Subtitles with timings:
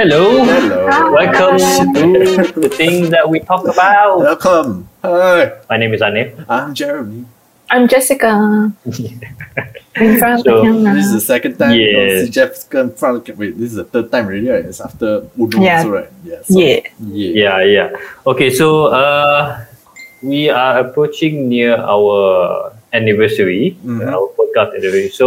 [0.00, 0.40] Hello.
[0.48, 1.12] Hello.
[1.12, 4.20] Welcome to the thing that we talk about.
[4.20, 4.88] Welcome.
[5.04, 5.52] Hi.
[5.68, 6.32] My name is Anif.
[6.48, 7.26] I'm Jeremy.
[7.68, 8.72] I'm Jessica.
[10.00, 10.94] In front So, of the camera.
[10.96, 11.84] This is the second time Yeah.
[12.16, 12.24] yeah.
[12.24, 14.64] see Jeff in front of Wait, this is the third time already, right?
[14.64, 15.76] It's after Uno, Yeah.
[15.84, 16.08] also, right?
[16.24, 16.40] Yeah.
[16.48, 16.80] so- yeah.
[17.04, 17.60] Yeah.
[17.60, 17.88] Yeah, yeah.
[18.26, 19.60] Okay, so uh,
[20.22, 24.02] we are approaching near our anniversary, Mhm.
[24.08, 25.10] our podcast anniversary.
[25.10, 25.26] So,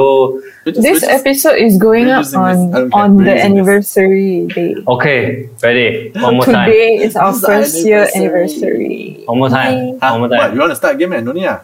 [0.65, 2.55] We're just- This episode is going up using this.
[2.59, 3.43] On don't on the using this.
[3.43, 4.75] anniversary day.
[4.87, 5.19] okay,
[5.61, 6.11] ready?
[6.15, 6.67] One more time.
[6.71, 9.23] Today is our This is first year anniversary.
[9.23, 9.23] anniversary.
[9.27, 9.99] One more time.
[9.99, 10.15] Huh?
[10.15, 11.23] One more What, you want to start again, man?
[11.27, 11.59] No need ah.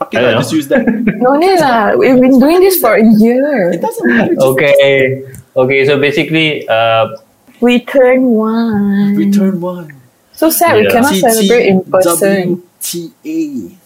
[0.00, 0.42] Fuck it, I don't lah, know.
[0.46, 0.84] just use that.
[1.26, 1.92] No need lah.
[1.98, 3.72] We've been doing this for a year.
[3.74, 4.36] it doesn't matter.
[4.54, 5.24] Okay,
[5.56, 5.80] okay.
[5.84, 7.16] So basically, uh,
[7.60, 9.16] We turn one.
[9.18, 9.90] We turn one.
[10.32, 10.94] So sad we Yeah.
[10.94, 12.62] cannot celebrate in person.
[12.80, 13.77] T-T-W-T-A.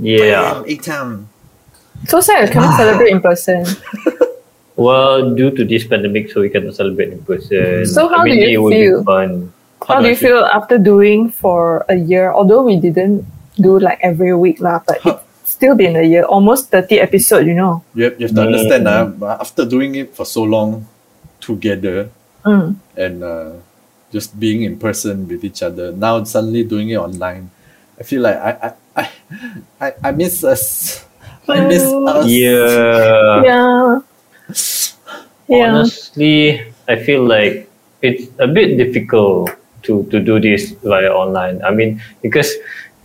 [0.00, 0.62] Yeah.
[0.66, 1.28] A-Town.
[2.08, 3.64] So sad we cannot celebrate in person.
[4.80, 7.84] Well, due to this pandemic, so we cannot celebrate in person.
[7.84, 8.98] So how I mean, do it you would feel?
[9.00, 9.52] Be fun.
[9.86, 12.32] How do you feel after doing for a year?
[12.32, 13.26] Although we didn't
[13.60, 15.20] do like every week lah, but Huh.
[15.44, 17.44] it's still been a year, almost thirty episode.
[17.44, 17.84] You know.
[17.92, 18.46] You have, you have to Mm.
[18.48, 20.88] understand, ah, but after doing it for so long
[21.44, 22.08] together
[22.48, 22.80] Mm.
[22.96, 23.60] and uh,
[24.08, 27.52] just being in person with each other, now suddenly doing it online,
[28.00, 29.10] I feel like I I, I,
[29.80, 31.04] I, I miss us.
[31.48, 32.08] I miss Mm.
[32.08, 32.26] us.
[32.26, 33.42] Yeah.
[33.44, 34.00] yeah.
[35.48, 35.68] Yeah.
[35.74, 37.68] Honestly, I feel like
[38.02, 39.50] it's a bit difficult
[39.82, 41.62] to, to do this via online.
[41.64, 42.50] I mean, because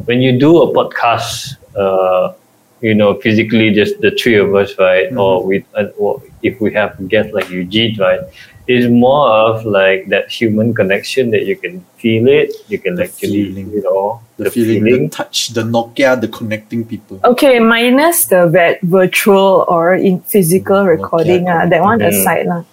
[0.06, 2.34] when you do a podcast, uh,
[2.82, 5.10] you know, physically just the three of us, right?
[5.12, 5.20] Mhm.
[5.20, 8.20] Or with, uh, or if we have guests like Eugene, right?
[8.68, 12.50] It's more of like that human connection that you can feel it.
[12.68, 13.70] You can The actually, feeling.
[13.72, 17.20] you know, The, feeling, the touch, the Nokia, the connecting people.
[17.24, 21.54] Okay, minus the vet virtual or in physical Mm, recording, okay.
[21.54, 22.10] ah, that one Mm.
[22.10, 22.64] aside lah.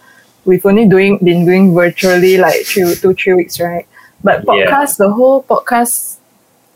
[0.44, 3.86] We've only doing been doing virtually like two, two three weeks, right?
[4.24, 4.66] But Yeah.
[4.66, 6.16] podcast, the whole podcast,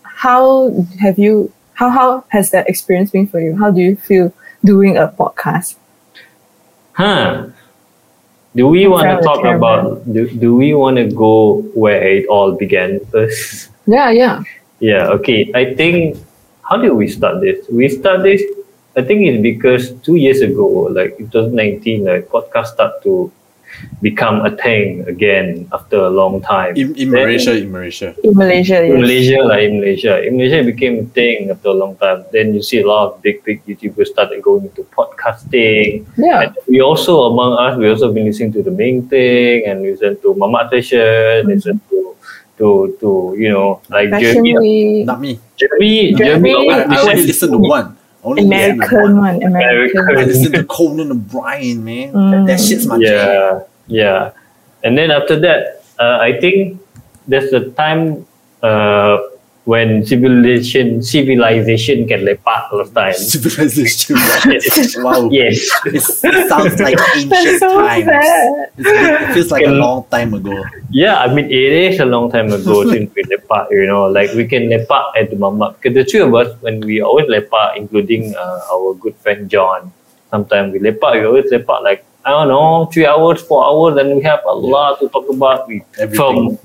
[0.05, 0.71] how
[1.01, 1.51] have you?
[1.75, 3.57] How how has that experience been for you?
[3.57, 4.33] How do you feel
[4.65, 5.77] doing a podcast?
[6.93, 7.51] Huh.
[8.57, 9.57] Do we want to talk travel.
[9.57, 13.69] about, do, do we want to go where it all began first?
[13.87, 14.43] Yeah, yeah.
[14.81, 15.51] Yeah, okay.
[15.55, 16.19] I think
[16.63, 17.65] how did we start this?
[17.71, 18.43] We start this
[18.97, 23.31] I think it's because two years ago, like 2019, like podcast start to
[24.03, 26.77] become a thing again after a long time.
[26.77, 28.15] In, in Malaysia, in Malaysia.
[28.23, 29.01] In Malaysia, in yes.
[29.01, 32.25] Malaysia, like in Malaysia, in Malaysia, it became a thing after a long time.
[32.33, 36.07] Then you see a lot of big, big YouTubers started going into podcasting.
[36.17, 36.43] Yeah.
[36.43, 40.21] And we also, among us, we also been listening to the main thing and listen
[40.23, 41.49] to Mama Station, mm-hmm.
[41.49, 42.17] listen to,
[42.59, 45.05] to, to you know, like Jeremy.
[45.05, 45.41] Not me.
[45.57, 47.97] Jeremy, Jeremy, Jeremy, I, always I only listen- listen to one.
[48.27, 49.17] I only American one.
[49.19, 50.01] one, American.
[50.01, 50.19] American.
[50.19, 52.13] I listen to Conan O'Brien, man.
[52.13, 52.31] Mm.
[52.31, 53.03] That, that shit's my jam.
[53.07, 54.33] yeah, yeah.
[54.83, 56.81] And then after that, uh, I think
[57.29, 58.27] there's a time
[58.63, 59.19] uh,
[59.67, 63.13] when civilization civilization can lepak all the time.
[63.35, 64.15] Civilization.
[64.47, 64.95] Yes.
[65.03, 65.27] wow.
[65.29, 65.59] Yes.
[65.87, 68.07] It's, it sounds like ancient so times.
[68.79, 70.55] it feels like a long time ago.
[70.91, 74.31] Yeah, I mean, it is a long time ago since we lepak, you know, like
[74.35, 75.75] we can lepak at the mama.
[75.75, 79.93] Because the three of us, when we always lepak, including uh, our good friend John,
[80.31, 84.15] sometimes we lepak, we always lepak like, I don't know, three hours, four hours, and
[84.15, 85.67] we have a lot to talk about.
[85.67, 86.15] We, Everything.
[86.15, 86.59] from,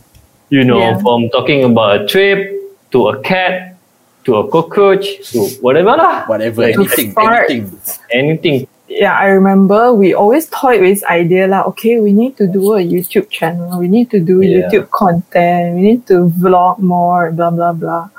[0.51, 0.99] you know, Yeah.
[1.01, 2.60] from talking about a trip
[2.91, 3.75] to a cat
[4.23, 6.25] to a cockroach to whatever lah.
[6.27, 7.49] Whatever, Like, anything, fart.
[7.49, 7.79] anything.
[8.13, 8.67] Anything.
[8.91, 12.75] yeah, I remember we always toyed with this idea like, okay, we need to do
[12.75, 14.67] a YouTube channel, we need to do Yeah.
[14.69, 18.09] YouTube content, we need to vlog more, blah blah blah.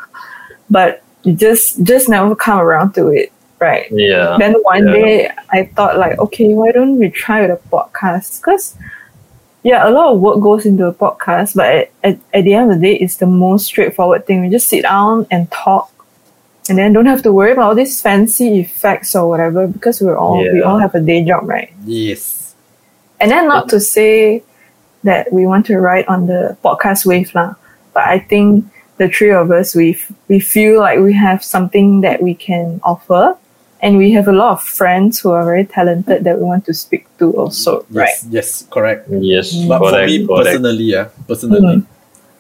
[0.71, 3.87] But it just just never come around to it, right?
[3.93, 4.35] Yeah.
[4.41, 4.95] Then one Yeah.
[4.97, 5.15] day
[5.53, 8.41] I thought like, okay, why don't we try with a podcast?
[8.41, 8.75] Because
[9.63, 12.71] yeah, a lot of work goes into a podcast, but at, at, at the end
[12.73, 14.41] of the day, it's the most straightforward thing.
[14.41, 15.91] We just sit down and talk,
[16.69, 20.17] and then don't have to worry about all these fancy effects or whatever because we're
[20.17, 21.73] all we all have a day job, right?
[21.85, 22.55] Yes.
[23.21, 24.43] And then not to say
[25.05, 27.55] that we want to ride on the podcast wave lah,
[27.95, 28.67] but I think
[28.97, 32.81] the three of us we f- we feel like we have something that we can
[32.83, 33.37] offer,
[33.83, 36.73] and we have a lot of friends who are very talented that we want to
[36.75, 38.09] speak to also, right?
[38.09, 39.09] Yes, yes, correct.
[39.11, 39.51] Yes.
[39.67, 40.47] But for me correct.
[40.47, 41.87] personally, yeah, personally, Mhm.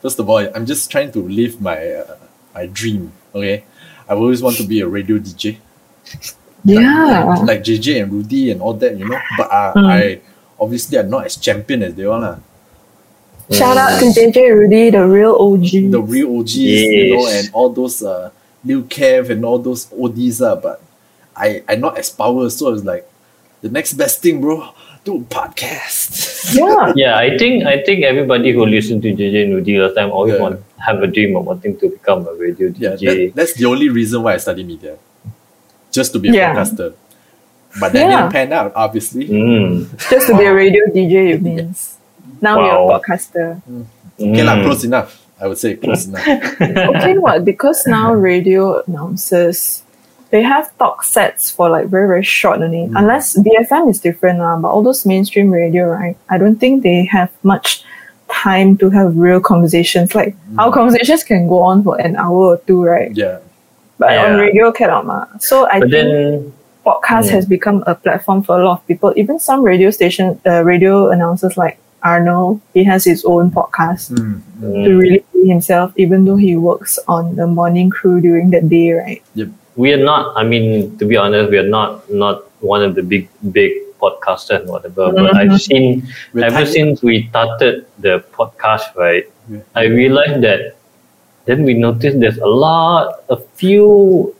[0.00, 2.16] first of all, I'm just trying to live my uh,
[2.54, 3.10] my dream.
[3.34, 3.64] Okay,
[4.08, 5.58] I always want to be a radio DJ.
[6.64, 7.24] Yeah.
[7.24, 9.18] like, like JJ and Rudy and all that, you know.
[9.36, 9.86] But uh, Mm.
[9.90, 10.00] I
[10.60, 12.36] obviously I'm not as champion as they are, lah.
[13.50, 15.90] Shout out to JJ Rudy, the real OG.
[15.90, 18.30] The real OGs, you know, and all those uh,
[18.64, 20.80] Lil Kev and all those ODs, uh, but
[21.36, 23.08] I I not as power, so it's like
[23.62, 24.70] the next best thing, bro.
[25.04, 26.54] Do a podcast.
[26.54, 26.92] Yeah.
[27.02, 30.42] Yeah, I think I think everybody who listened to JJ Rudy last time always Yeah.
[30.42, 33.06] want have a dream of wanting to become a radio Yeah, DJ.
[33.06, 34.98] that, that's the only reason why I study media.
[35.90, 36.54] Just to be a Yeah.
[36.54, 36.94] podcaster.
[37.80, 38.10] But that Yeah.
[38.22, 39.26] didn't pan out, obviously.
[39.26, 39.88] Mm.
[40.10, 41.96] Just to be a radio DJ, it means.
[42.40, 42.98] Now you're a Wow.
[43.00, 43.58] podcaster.
[44.20, 44.64] Okay, lah, Mm.
[44.66, 45.18] close enough.
[45.42, 46.22] I would say close enough.
[46.62, 47.42] okay, what?
[47.44, 49.82] Because now radio announcers,
[50.32, 52.88] they have talk sets for like very, very short only.
[52.88, 52.98] Mm.
[52.98, 54.56] Unless BFM is different, lah.
[54.56, 56.16] but all those mainstream radio, right?
[56.32, 57.84] I don't think they have much
[58.32, 60.16] time to have real conversations.
[60.16, 63.12] Like our conversations can go on for an hour or two, right?
[63.12, 63.38] Yeah.
[64.00, 65.26] But on radio cannot, ma.
[65.38, 66.52] So I But think then
[66.82, 67.36] podcast Mm.
[67.36, 69.12] has become a platform for a lot of people.
[69.20, 74.40] Even some radio station, uh, radio announcers like Arnold, he has his own podcast Mm.
[74.58, 78.58] to mm, really be himself, even though he works on the morning crew during the
[78.64, 79.22] day, right?
[79.76, 80.36] We are not.
[80.36, 84.60] I mean, to be honest, we are not not one of the big big podcasters
[84.60, 85.12] and whatever.
[85.12, 86.70] But I've seen We're ever tiny.
[86.70, 89.24] since we started the podcast, right?
[89.50, 89.60] Yeah.
[89.74, 90.76] I realized that
[91.46, 94.34] then we noticed there's a lot, a few.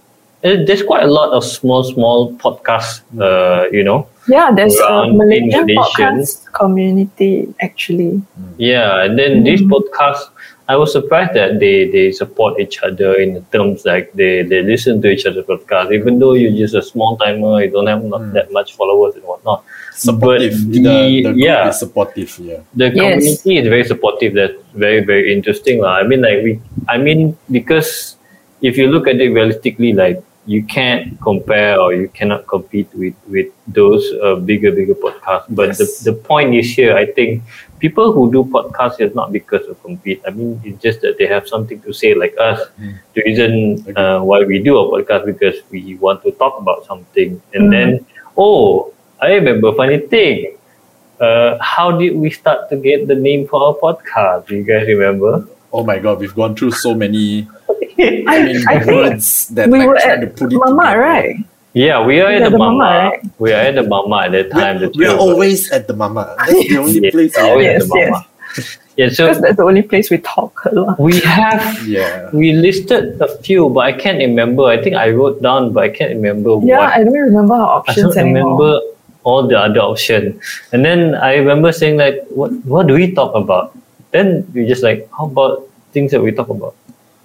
[0.45, 3.03] eh, There's quite a lot of small, small podcasts.
[3.19, 8.23] Uh, you know, Yeah, there's a Malaysian podcast community actually.
[8.59, 10.27] Yeah, and then these podcasts,
[10.73, 14.61] I was surprised that they, they support each other in the terms like they, they
[14.73, 18.03] listen to each other's podcast, even though you're just a small timer, you don't have
[18.05, 18.33] not Mm.
[18.37, 19.61] that much followers and whatnot.
[20.07, 20.53] Supportive.
[20.53, 21.69] But the, the group yeah.
[21.69, 22.61] is supportive, yeah.
[22.81, 22.97] The Yes.
[22.97, 24.33] community is very supportive.
[24.41, 25.77] That's very very interesting.
[25.85, 25.95] lah.
[26.01, 26.53] I mean, like we,
[26.89, 28.17] I mean, because
[28.71, 33.15] if you look at it realistically, like you can't compare or you cannot compete with
[33.29, 35.47] with those uh, bigger bigger podcasts.
[35.51, 35.79] But Yes.
[35.79, 37.43] the the point is here, I think
[37.79, 40.21] people who do podcasts is not because of compete.
[40.27, 42.59] I mean, it's just that they have something to say, like us.
[42.81, 42.95] Mm.
[43.15, 43.53] The reason
[43.97, 47.71] uh, why we do a podcast because we want to talk about something, and Mm.
[47.71, 47.89] then
[48.37, 50.57] oh, I remember funny thing.
[51.21, 54.47] Uh, how did we start to get the name for our podcast?
[54.49, 55.47] Do you guys remember?
[55.73, 57.47] Oh my god, we've gone through so many
[57.99, 60.57] I, I mean, I think words that we like were trying at to put it
[60.59, 60.99] Mama, together.
[61.01, 61.37] right?
[61.75, 62.77] Yeah, we are We at are the the mama.
[62.79, 63.21] mama, right?
[63.39, 64.77] We are at the mama at that time.
[64.81, 66.35] We're, we're always at the mama.
[66.39, 67.37] That's the only Yeah, place.
[67.39, 68.27] always we at the mama.
[69.01, 71.01] Yeah, so Because that's the only place we talk a lot.
[71.01, 72.29] we have Yeah.
[72.35, 74.65] we listed a few, but I can't remember.
[74.69, 76.93] I think I wrote down, but I can't remember Yeah, what.
[76.93, 78.53] I don't remember our I don't anymore.
[78.61, 78.81] remember
[79.25, 80.39] all the other option.
[80.73, 83.73] And then I remember saying like, what what do we talk about?
[84.11, 85.65] Then we just like, how about
[85.97, 86.75] things that we talk about?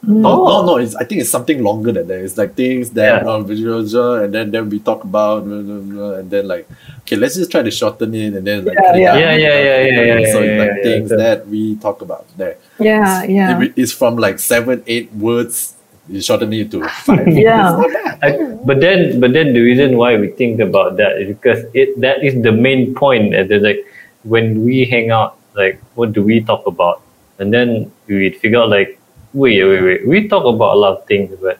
[0.07, 0.77] No, no, no.
[0.77, 2.23] It's, I think it's something longer than that.
[2.23, 3.29] It's like things that Yeah.
[3.29, 6.65] uh, visual, and then then we talk about, blah, blah, blah, and then like,
[7.01, 9.15] okay, let's just try to shorten it, and then like, Yeah, cut it yeah.
[9.17, 11.17] Yeah, yeah, yeah, yeah, yeah, So yeah, it's like yeah, things yeah.
[11.17, 12.55] that we talk about there.
[12.79, 13.61] Yeah, yeah.
[13.61, 15.73] It- it's from like seven, eight words.
[16.07, 17.27] You shorten it to five.
[17.27, 17.67] Yeah.
[17.67, 18.19] It's not bad.
[18.23, 21.99] I, but then, but then the reason why we think about that is because it
[21.99, 23.35] that is the main point.
[23.35, 23.83] And then like
[24.23, 27.01] when we hang out, like what do we talk about?
[27.39, 28.97] And then we figure out like,
[29.33, 30.07] wait, wait, wait.
[30.07, 31.59] We talk about a lot of things, but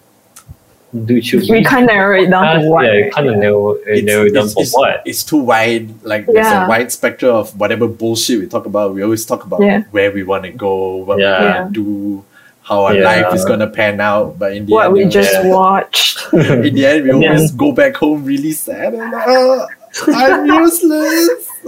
[1.05, 2.85] do should we can't narrow it down to one.
[2.85, 5.01] Yeah, kind of narrow, uh, It's- narrow it down it's- for it's- what?
[5.05, 5.89] It's too wide.
[6.03, 8.93] Like there's a wide spectrum of whatever bullshit we talk about.
[8.95, 9.83] We always talk about Yeah.
[9.91, 11.39] where we want to go, what Yeah.
[11.39, 12.23] we want to do,
[12.63, 13.03] how our Yeah.
[13.03, 14.39] life is gonna pan out.
[14.39, 15.47] But in the what end, we uh, just Yeah.
[15.53, 16.19] watched.
[16.33, 17.31] in the end, we Yeah.
[17.35, 19.67] always go back home really sad and like, "Ah,
[20.07, 21.29] I'm useless.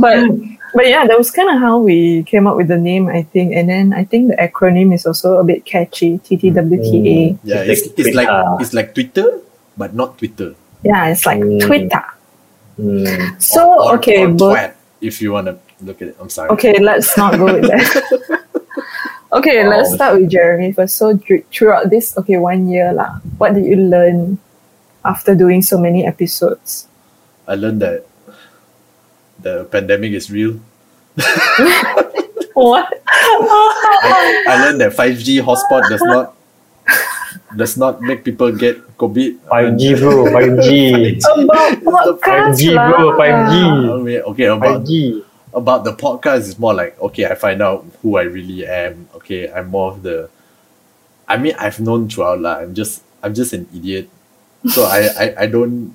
[0.00, 0.24] but
[0.76, 3.56] but yeah, that was kind of how we came up with the name, I think.
[3.56, 6.18] And then I think the acronym is also a bit catchy.
[6.20, 7.38] TTWTA.
[7.42, 8.56] yeah, It's it's, like it's like Twitter.
[8.60, 9.28] it's like Twitter,
[9.76, 10.54] but not Twitter.
[10.84, 11.60] Yeah, it's like Mm.
[11.64, 12.04] Twitter.
[12.78, 13.40] Mm.
[13.42, 16.16] So Or- or- okay, or both twat, if you wanna look at it.
[16.20, 16.50] I'm sorry.
[16.54, 17.88] Okay, let's not go with that.
[19.32, 20.96] okay, let's start with Jeremy first.
[20.96, 21.18] So
[21.52, 24.38] throughout this, okay, one year lah, what did you learn
[25.04, 26.86] after doing so many episodes?
[27.48, 28.06] I learned that
[29.46, 30.58] the pandemic is real.
[32.56, 32.88] What?
[33.04, 36.32] I learned that 5G hotspot does not
[37.52, 39.44] does not make people get COVID.
[39.44, 41.20] 5G bro, 5G.
[41.36, 43.54] About podcast 5G bro, 5G.
[43.60, 45.24] I mean, okay, about 5G.
[45.52, 49.08] about the podcast is more like okay, I find out who I really am.
[49.20, 50.32] Okay, I'm more of the.
[51.28, 52.64] I mean, I've known throughout lah.
[52.64, 54.08] I'm just I'm just an idiot,
[54.72, 55.92] so I, I I don't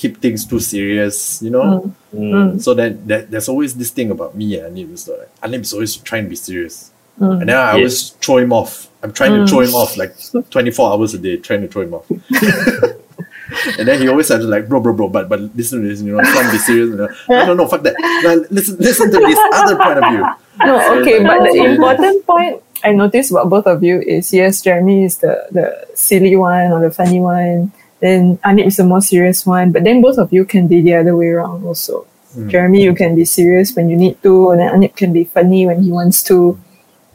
[0.00, 1.42] keep things too serious.
[1.42, 1.92] You know.
[2.14, 2.62] Mm.
[2.62, 5.72] So then that, there's always this thing about me and Anip is like Anip is
[5.74, 6.90] always trying to be serious.
[7.20, 7.40] Mm.
[7.42, 7.74] And then I Yes.
[7.76, 8.72] always throw him off.
[9.02, 10.14] I'm trying to throw him off like
[10.50, 12.06] 24 hours a day, trying to throw him off.
[13.78, 16.00] and then he always has to like, bro, bro, bro, but but listen to this,
[16.02, 16.88] you know, trying to be serious.
[16.90, 17.08] You know.
[17.28, 17.94] No, no, no, fuck that.
[18.22, 20.24] No, listen, listen to this other point of view.
[20.64, 24.00] No, So okay, it's but like- the important point I noticed about both of you
[24.00, 28.76] is yes, Jeremy is the the silly one or the funny one, then Anip is
[28.76, 29.72] the more serious one.
[29.72, 32.06] But then both of you can be the other way around also.
[32.46, 35.66] Jeremy, you can be serious when you need to, and then Anip can be funny
[35.66, 36.58] when he wants to.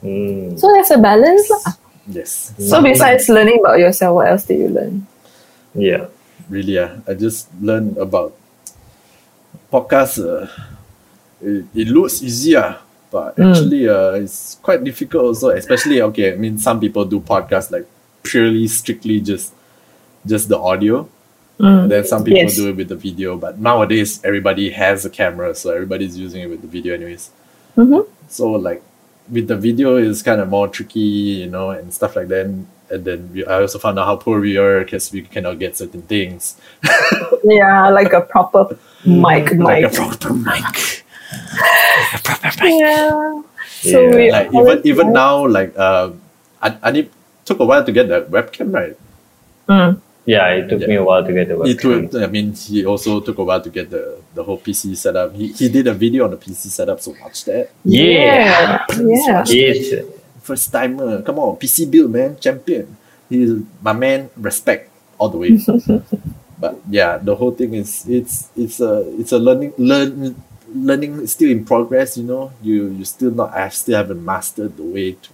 [0.03, 0.59] Mm.
[0.59, 1.47] So there's a balance.
[1.49, 1.73] lah.
[2.09, 2.51] Yes.
[2.59, 5.07] So besides learning about yourself, what else did you learn?
[5.73, 6.07] Yeah.
[6.51, 8.35] really uh, I just learned about
[9.71, 10.47] podcast uh,
[11.41, 12.77] it, it looks easier
[13.11, 13.49] but Mm.
[13.51, 17.87] actually uh, it's quite difficult also especially okay I mean some people do podcasts like
[18.23, 19.53] purely strictly just
[20.25, 21.07] just the audio
[21.59, 22.55] and then some people Yes.
[22.55, 26.49] do it with the video but nowadays everybody has a camera so everybody's using it
[26.49, 27.29] with the video anyways
[27.77, 28.05] Mhm.
[28.27, 28.81] so like
[29.31, 30.99] with the video is kind of more tricky
[31.43, 32.67] you know and stuff like that and
[33.05, 36.01] then we, I also found out how poor we are because we cannot get certain
[36.03, 36.57] things
[37.43, 39.59] Yeah, like a proper mic, mic.
[39.59, 41.05] like a proper mic.
[42.15, 42.79] a proper mic.
[42.81, 43.41] Yeah.
[43.81, 46.11] So Yeah, we Like even even now, like uh,
[46.61, 47.09] I, I need
[47.45, 48.95] took a while to get the webcam right.
[49.67, 49.99] Mm.
[50.25, 52.09] Yeah, it took me a while to get the He webcam.
[52.11, 55.35] took, I mean, he also took a while to get the the whole PC setup.
[55.35, 57.69] He he did a video on the PC setup, so watch that.
[57.83, 58.85] Yeah.
[58.95, 59.43] Yeah.
[59.47, 60.05] Yes.
[60.41, 62.95] First timer, come on, PC build man, champion.
[63.29, 63.51] He's
[63.81, 65.55] my man, respect all the way.
[66.59, 70.35] but yeah, the whole thing is it's it's a it's a learning learn
[70.73, 72.17] learning is still in progress.
[72.17, 75.29] You know, you you still not I still haven't mastered the way to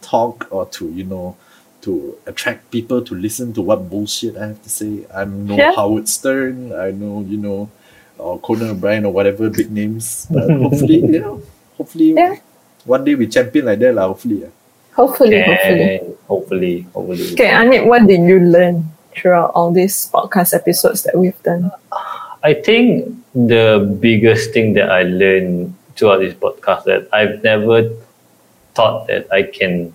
[0.00, 1.36] talk or to you know
[1.82, 5.04] to attract people to listen to what bullshit I have to say.
[5.14, 5.72] I'm no Yeah.
[5.74, 6.72] Howard Stern.
[6.72, 7.68] I know you know,
[8.18, 10.26] or Conan O'Brien or whatever big names.
[10.30, 11.42] But hopefully, you know,
[11.76, 12.36] hopefully Yeah.
[12.86, 14.06] one day we champion like that, lah.
[14.08, 14.52] Hopefully, yeah.
[14.94, 15.82] Hopefully, hopefully.
[15.96, 17.26] And hopefully, hopefully.
[17.32, 21.70] Okay, Anip, what did you learn throughout all these podcast episodes that we've done?
[22.44, 27.88] I think the biggest thing that I learned throughout this podcast that I've never
[28.74, 29.94] thought that I can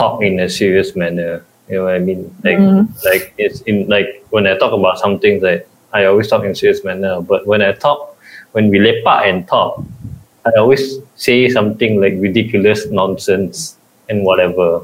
[0.00, 1.44] talk in a serious manner.
[1.68, 2.22] You know what I mean?
[2.42, 2.88] Like, Mm.
[3.04, 6.82] like it's in like when I talk about something that I always talk in serious
[6.84, 7.20] manner.
[7.20, 8.16] But when I talk,
[8.52, 9.82] when we lepak and talk,
[10.46, 13.76] I always say something like ridiculous nonsense
[14.08, 14.82] and whatever.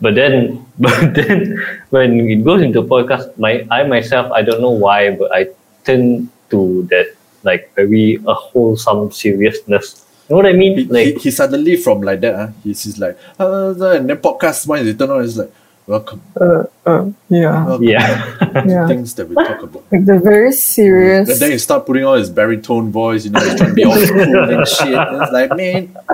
[0.00, 1.58] But then, but then,
[1.90, 5.48] when it goes into podcast, my I myself I don't know why, but I
[5.84, 7.12] turn to that
[7.42, 10.05] like very a wholesome seriousness.
[10.28, 10.76] You know what I mean?
[10.78, 14.66] he, Like he suddenly from like that, uh, he's, he's like, uh, and then podcast
[14.66, 15.52] once they turn on, he's like,
[15.86, 17.64] welcome, Uh, uh, yeah.
[17.64, 18.86] welcome yeah, to Yeah.
[18.88, 19.84] things that we talk about.
[19.92, 21.28] Like the very serious.
[21.30, 23.84] And then he start putting on his baritone voice, you know, he's trying to be
[23.84, 24.94] all cool and shit.
[24.98, 25.96] And it's like, man.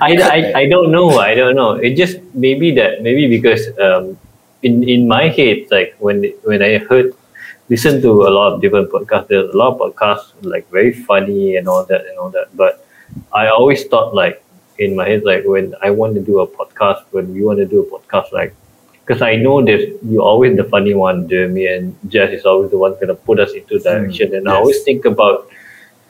[0.00, 1.10] I, I, I don't know.
[1.18, 1.72] I don't know.
[1.72, 4.18] It just maybe that maybe because um,
[4.62, 7.14] in in my head, like when when I heard
[7.68, 11.56] listen to a lot of different podcasts, there's a lot of podcasts like very funny
[11.56, 12.54] and all that and all that.
[12.56, 12.84] But
[13.32, 14.42] I always thought like
[14.78, 17.66] in my head, like when I want to do a podcast, when we want to
[17.66, 18.54] do a podcast, like
[19.04, 22.78] because I know there's you're always the funny one, Jeremy, and Jess is always the
[22.78, 24.34] one going to put us into direction.
[24.34, 25.48] and I always think about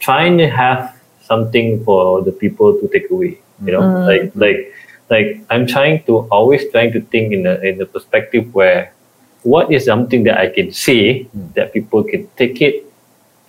[0.00, 3.38] trying to have something for the people to take away.
[3.64, 4.06] You know, Mm.
[4.06, 4.74] like like
[5.10, 8.92] like I'm trying to always trying to think in a in a perspective where
[9.42, 11.54] what is something that I can say Mm.
[11.54, 12.84] that people can take it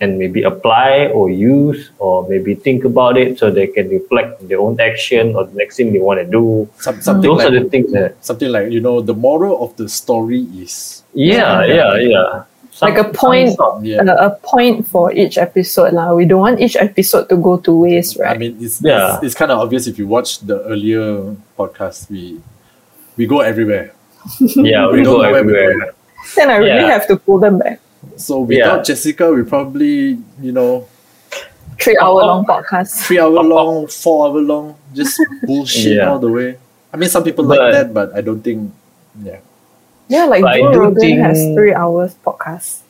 [0.00, 4.58] and maybe apply or use or maybe think about it so they can reflect their
[4.58, 6.64] own action or the next thing they want to do.
[6.80, 9.76] Some, something Those are like the things that something like you know the moral of
[9.76, 12.30] the story is yeah yeah yeah.
[12.80, 13.84] Like a point- sort.
[13.84, 14.00] yeah.
[14.00, 15.92] uh, a point for each episode.
[15.92, 16.14] lah.
[16.16, 18.32] We don't want each episode to go to waste, right?
[18.32, 19.20] I mean, it's Yeah.
[19.20, 22.08] it's, it's kind of obvious if you watch the earlier podcast.
[22.08, 22.40] We
[23.20, 23.92] we go everywhere.
[24.40, 25.94] Yeah, we, We don't go know where we're everywhere.
[26.36, 26.86] then I really yeah.
[26.92, 27.80] have to pull them back.
[28.16, 28.82] So without Yeah.
[28.82, 30.86] Jessica, we probably you know
[31.80, 32.62] Three hour long oh, oh.
[32.62, 33.06] podcast.
[33.06, 36.10] three hour oh, long, four hour long, just bullshit Yeah.
[36.10, 36.58] all the way.
[36.92, 38.72] I mean, some people like that, but I don't think.
[39.22, 39.38] Yeah,
[40.08, 42.80] Yeah, like But I Joe do Rogan has three hours podcast.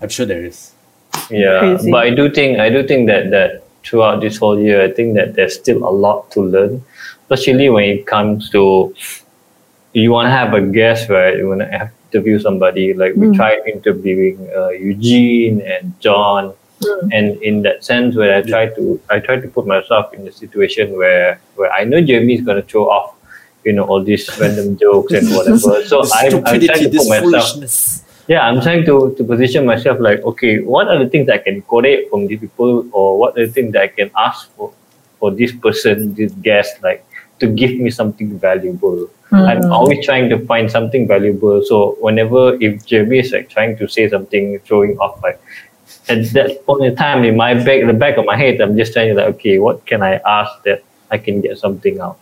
[0.00, 0.72] I'm sure there is.
[1.30, 1.90] Yeah, Crazy.
[1.90, 5.14] but I do think I do think that that throughout this whole year, I think
[5.16, 6.82] that there's still a lot to learn,
[7.22, 8.94] especially when it comes to
[9.94, 11.36] you want to have a guest, right?
[11.36, 12.94] You want to have interview somebody.
[12.94, 13.36] Like we Mm.
[13.36, 17.08] tried interviewing uh, Eugene and John, Mm.
[17.16, 20.32] and in that sense, where I try to I try to put myself in a
[20.32, 23.14] situation where where I know Jeremy is going to throw off,
[23.64, 25.72] you know, all these random jokes and whatever.
[25.92, 27.46] So I'm, I'm trying to put myself
[28.26, 31.60] yeah, I'm trying to, to position myself like, okay, what are the things I can
[31.62, 34.72] correct from these people, or what are the things that I can ask for
[35.20, 37.04] for this person, this guest, like
[37.40, 39.08] to give me something valuable.
[39.30, 39.36] Hmm.
[39.36, 41.62] I'm always trying to find something valuable.
[41.64, 45.40] So whenever if Jeremy is like trying to say something, throwing off like
[46.08, 48.92] at that point in time in my back the back of my head, I'm just
[48.92, 52.18] trying to like, okay, what can I ask that I can get something out?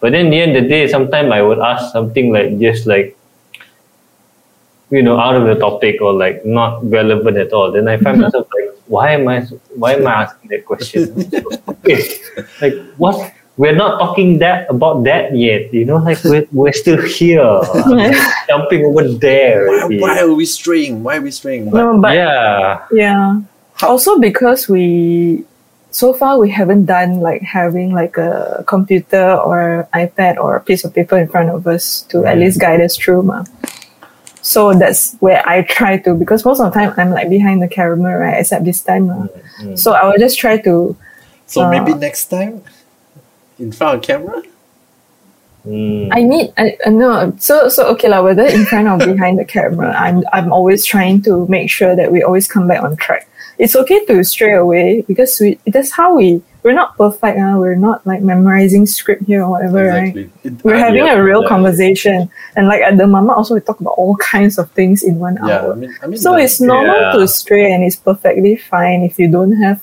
[0.00, 3.16] But then, the end of the day, sometimes I would ask something like just like
[4.92, 8.16] you know, out of the topic or like not relevant at all, then I find
[8.18, 8.24] mm-hmm.
[8.24, 9.40] myself like, why am I,
[9.74, 11.14] why am I asking that question?
[12.60, 13.32] like what?
[13.56, 15.72] We're not talking that about that yet.
[15.74, 17.60] You know, like we're, we're still here,
[18.48, 19.68] jumping over there.
[19.68, 20.00] Why, already.
[20.00, 21.02] why are we straying?
[21.02, 21.70] Why are we straying?
[21.70, 23.40] But No, but yeah, Yeah.
[23.82, 25.44] Also because we
[25.90, 30.84] so far we haven't done like having like a computer or iPad or a piece
[30.84, 33.22] of paper in front of us to at least guide us through.
[33.22, 33.44] Ma.
[34.40, 37.68] So that's where I try to because most of the time I'm like behind the
[37.68, 38.40] camera, right?
[38.40, 39.08] Except this time.
[39.08, 39.26] ma.
[39.60, 39.78] Mm.
[39.78, 40.96] So I will just try to
[41.46, 42.62] so uh, maybe next time,
[43.62, 44.42] in front of camera.
[45.66, 46.08] Mm.
[46.10, 49.44] I need I, I know so so okay like whether in front or behind the
[49.44, 53.28] camera, I'm I'm always trying to make sure that we always come back on track.
[53.58, 57.76] It's okay to stray away because we that's how we we're not perfect, uh, we're
[57.76, 60.16] not like memorizing script here or whatever, right?
[60.16, 60.30] Exactly.
[60.50, 61.48] It- We're I- having yeah, a real yeah.
[61.48, 62.30] conversation.
[62.56, 65.36] And like at the mama also we talk about all kinds of things in one
[65.36, 65.76] yeah, I hour.
[65.76, 67.12] mean, I mean, So the- it's normal Yeah.
[67.12, 69.80] to stray and it's perfectly fine if you don't have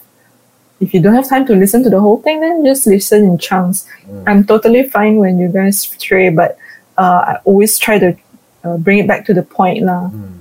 [0.79, 3.37] if you don't have time to listen to the whole thing, then just listen in
[3.37, 3.85] chunks.
[4.07, 4.23] Mm.
[4.27, 6.57] I'm totally fine when you guys stray, but
[6.97, 8.15] uh, I always try to
[8.63, 9.83] uh, bring it back to the point.
[9.83, 10.09] lah.
[10.09, 10.39] Mm.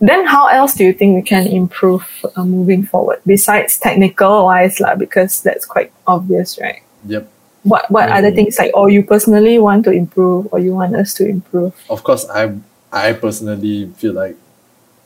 [0.00, 2.06] Then how else do you think we can improve
[2.36, 4.94] uh, moving forward besides technical wise lah?
[4.94, 6.82] Because that's quite obvious, right?
[7.06, 7.26] Yep.
[7.66, 8.38] What what other Mm.
[8.38, 11.74] things like or you personally want to improve or you want us to improve?
[11.90, 12.54] Of course, I
[12.94, 14.38] I personally feel like,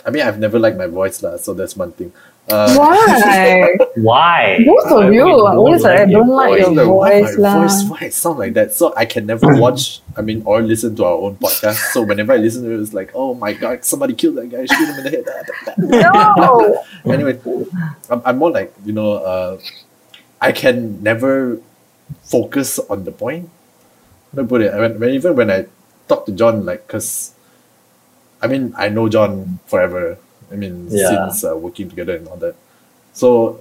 [0.04, 2.12] I mean, I've never liked my voice lah, so that's one thing.
[2.52, 3.72] Uh, Why?
[3.96, 4.60] Why?
[4.66, 7.64] Both of you always like, I don't like your don't know why voice lah.
[7.64, 8.76] voice, why it sound like that?
[8.76, 11.80] So I can never watch, I mean, or listen to our own podcast.
[11.96, 14.68] So whenever I listen to it, it's like, oh my god, somebody killed that guy,
[14.68, 15.24] shoot him in the head.
[15.80, 16.84] No.
[17.08, 17.40] anyway,
[18.10, 19.56] I'm, I'm more like, you know, uh,
[20.38, 21.56] I can never
[22.20, 23.48] focus on the point.
[24.34, 25.66] Let me put it, when, when, even when I
[26.06, 27.32] talk to John, like, because,
[28.42, 30.18] I mean, I know John forever.
[30.52, 31.08] I mean, Yeah.
[31.32, 32.54] since uh, working together and all that.
[33.16, 33.60] So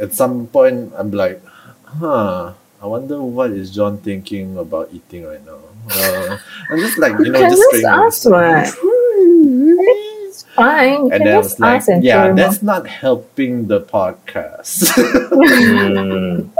[0.00, 1.44] at some point, I'm like,
[1.84, 5.60] huh, I wonder what is John thinking about eating right now.
[5.92, 6.38] Uh,
[6.70, 8.72] I'm just like, you know, just ask what.
[10.30, 10.92] It's fine.
[10.92, 14.88] You and can then I just was like, yeah, that's not helping the podcast.
[15.30, 16.50] Mm.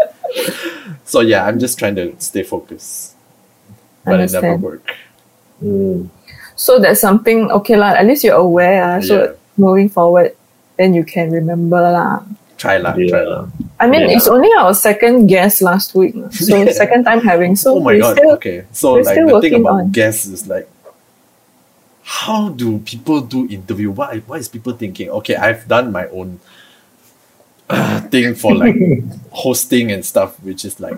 [1.04, 3.14] so yeah, I'm just trying to stay focused.
[4.04, 4.62] But it never Understand.
[4.62, 4.90] worked.
[5.62, 6.08] Mm.
[6.56, 7.96] So that's something okay lah.
[8.00, 8.82] At least you're aware.
[8.84, 9.00] ah.
[9.00, 9.32] so Yeah.
[9.56, 10.36] Moving forward,
[10.76, 12.22] then you can remember lah.
[12.60, 13.24] Try lah, try Yeah.
[13.24, 13.42] lah.
[13.80, 14.16] I mean, Yeah.
[14.20, 16.72] it's only our second guest last week, so Yeah.
[16.76, 17.56] second time having.
[17.56, 18.64] So oh my god, still okay.
[18.72, 19.90] So like still the thing about on.
[19.92, 20.68] guests is like
[22.02, 23.90] how do people do interview?
[23.90, 25.08] Why what is people thinking?
[25.22, 26.40] Okay, I've done my own
[27.70, 28.76] uh, thing for like
[29.30, 30.96] hosting and stuff, which is like,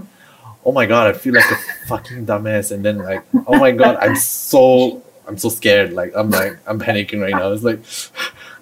[0.65, 3.97] oh my god, I feel like a fucking dumbass, and then like, oh my god,
[4.01, 5.93] I'm so I'm so scared.
[5.93, 7.53] Like I'm like I'm panicking right now.
[7.53, 7.81] It's like,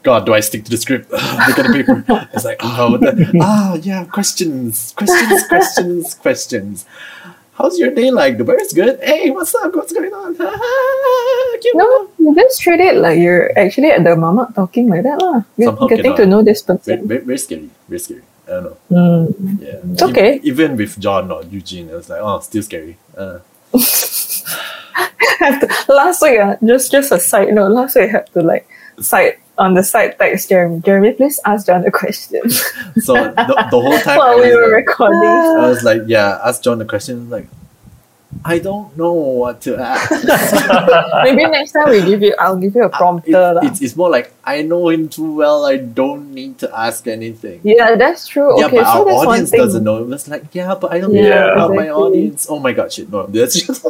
[0.03, 1.11] God, do I stick to the script?
[1.13, 2.05] Look at the paper.
[2.33, 2.99] It's like, oh,
[3.41, 6.87] ah, yeah, questions, questions, questions, questions.
[7.53, 8.39] How's your day like?
[8.39, 8.99] The weather's good.
[9.03, 9.75] Hey, what's up?
[9.77, 10.33] What's going on?
[11.75, 15.43] No, you just treat it like you're actually at the mama talking like that lah.
[15.63, 16.17] Somehow Getting cannot.
[16.17, 17.07] to know this person.
[17.07, 17.69] very, very scary.
[17.87, 18.23] Very scary.
[18.47, 18.77] I don't know.
[19.31, 19.61] Mm.
[19.61, 19.93] Yeah.
[19.93, 20.37] It's okay.
[20.37, 22.97] E- Even with John or Eugene, it was like, oh, still scary.
[23.15, 23.41] Uh,
[23.75, 27.71] to, last week, uh, just just a side note.
[27.73, 28.67] Last week, I had to like
[29.01, 30.81] side on the side text Jeremy.
[30.81, 32.49] Jeremy, please ask John a question
[33.05, 35.29] so the, the whole time while we were like- recording.
[35.29, 37.29] I was like, yeah, ask John the question.
[37.29, 37.47] Like,
[38.45, 40.09] I don't know what to ask.
[41.27, 43.59] Maybe next time we give you, I'll give you a prompter.
[43.61, 45.67] It- it's, it's more like I know him too well.
[45.67, 47.61] I don't need to ask anything.
[47.63, 48.59] yeah, that's true.
[48.59, 49.61] Yeah, okay, but so our that's one audience thing.
[49.61, 49.99] doesn't know.
[49.99, 52.47] It was like, yeah, but I don't Yeah, care about my audience.
[52.49, 53.83] Oh my god, shit, no, that's just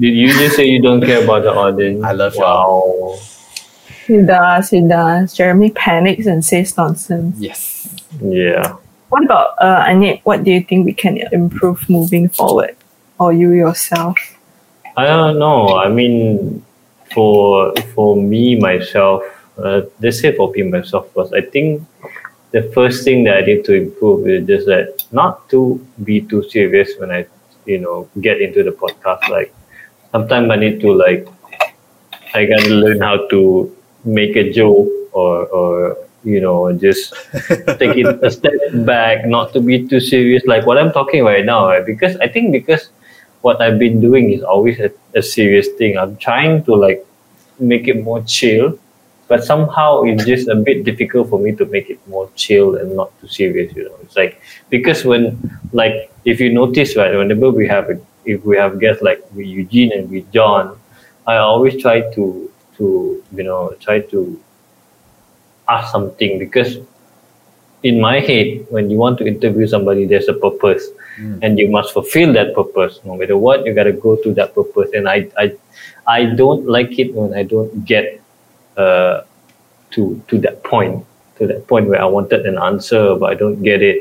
[0.00, 2.02] Did you just say you don't care about the audience?
[2.02, 2.40] I love you.
[2.42, 3.14] wow.
[4.08, 5.34] He does, he does.
[5.34, 7.38] Jeremy panics and says nonsense.
[7.38, 7.94] yes.
[8.22, 8.76] Yeah.
[9.10, 10.22] What about uh, Anit?
[10.24, 12.74] What do you think we can improve moving forward,
[13.18, 14.16] or you yourself?
[14.96, 15.76] I don't know.
[15.76, 16.64] I mean,
[17.12, 19.22] for for me myself,
[19.58, 21.34] uh, let's say for me myself first.
[21.34, 21.84] I think
[22.52, 26.42] the first thing that I need to improve is just that not to be too
[26.48, 27.26] serious when I,
[27.66, 29.28] you know, get into the podcast.
[29.28, 29.54] Like
[30.12, 31.28] sometimes I need to like,
[32.34, 37.14] I gotta learn how to make a joke or or you know just
[37.78, 38.52] take it a step
[38.84, 41.84] back, not to be too serious, like what I'm talking right now, right?
[41.84, 42.90] Because I think because
[43.42, 45.96] what I've been doing is always a, a serious thing.
[45.96, 47.06] I'm trying to like
[47.58, 48.78] make it more chill,
[49.28, 52.96] but somehow it's just a bit difficult for me to make it more chill and
[52.96, 53.74] not too serious.
[53.74, 55.38] You know, it's like because when
[55.72, 59.46] like if you notice right, whenever we have a, if we have guests like with
[59.46, 60.78] Eugene and with John,
[61.26, 62.47] I always try to
[62.78, 64.40] to you know try to
[65.68, 66.78] ask something because
[67.82, 70.88] in my head when you want to interview somebody there's a purpose.
[71.18, 71.38] Mm.
[71.42, 73.00] and you must fulfill that purpose.
[73.04, 74.90] No matter what you got to go to that purpose.
[74.94, 75.52] And i i
[76.06, 78.22] i don't like it when i don't get
[78.76, 79.22] uh
[79.90, 81.04] to to that point
[81.38, 83.98] to that point where i wanted an answer but i don't get it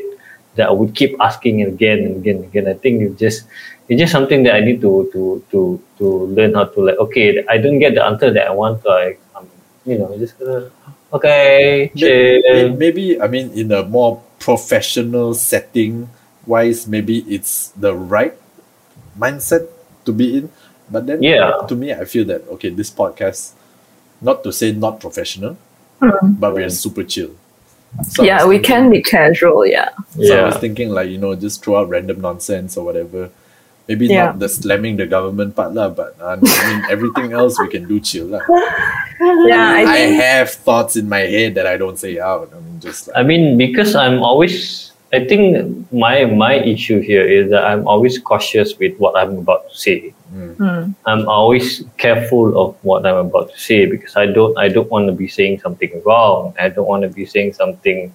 [0.55, 2.67] that i would keep asking again and again and again.
[2.67, 3.45] I think you just
[3.89, 6.05] it's just something that i need to to to to
[6.37, 9.15] learn how to like okay i don't get the answer that i want so i
[9.35, 9.47] i'm
[9.85, 10.69] you know just gonna
[11.13, 12.75] okay Maybe, chill.
[12.75, 16.09] maybe I mean in a more professional setting
[16.45, 18.33] wise, maybe it's the right
[19.19, 19.67] mindset
[20.05, 20.49] to be in.
[20.91, 21.51] But then Yeah.
[21.67, 23.53] to me I feel that okay, this podcast
[24.21, 25.55] not to say not professional,
[26.01, 26.39] Mm.
[26.39, 27.31] but we're super chill.
[28.03, 29.65] So yeah, was we thinking- can be casual.
[29.65, 29.89] Yeah.
[30.19, 33.29] So I was thinking like, you know, just throw out random nonsense or whatever.
[33.87, 34.25] Maybe Yeah.
[34.35, 37.87] not the slamming the government part lah, but uh, I mean everything else we can
[37.87, 38.43] do chill lah.
[39.47, 42.51] Yeah, I I think have thoughts in my head that I don't say out.
[42.53, 45.57] I mean just like I mean, because I'm always, I think
[45.89, 50.13] my my issue here is that I'm always cautious with what I'm about to say.
[50.35, 50.93] Mm.
[51.07, 55.07] I'm always careful of what I'm about to say because I don't I don't want
[55.07, 56.53] to be saying something wrong.
[56.59, 58.11] I don't want to be saying something,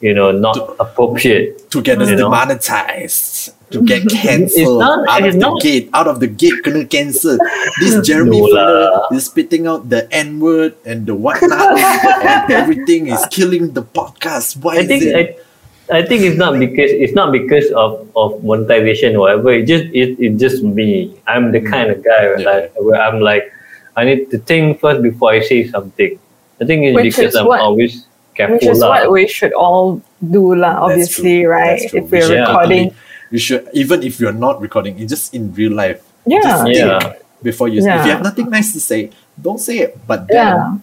[0.00, 1.70] you know, not appropriate.
[1.70, 6.26] to get us demonetized, to get cancelled out of the not- gate, out of the
[6.26, 7.38] gate, gonna cancel.
[7.80, 13.08] This Jeremy No fella is spitting out the N word and the whatnot, and everything
[13.08, 14.56] is killing the podcast.
[14.62, 15.42] Why I think is it?
[15.90, 19.50] I, I think it's not because it's not because of, of monetization or whatever.
[19.52, 21.14] It just it, it's just me.
[21.26, 21.70] I'm the mm.
[21.70, 22.50] kind of guy where, Yeah.
[22.50, 23.52] like, where I'm like
[23.96, 26.18] I need to think first before I say something.
[26.60, 28.06] I think it's Which because I'm what- always
[28.36, 28.56] careful.
[28.60, 28.88] which is lah.
[28.90, 30.84] what we should all do, lah.
[30.84, 31.80] Obviously, right?
[31.80, 35.34] If We we're should recording, totally- you should even if you're not recording, it's just
[35.34, 36.04] in real life.
[36.26, 37.00] yeah, Just think Yeah.
[37.42, 37.80] before you.
[37.80, 39.98] If you have nothing nice to say, don't say it.
[40.06, 40.76] But then yeah.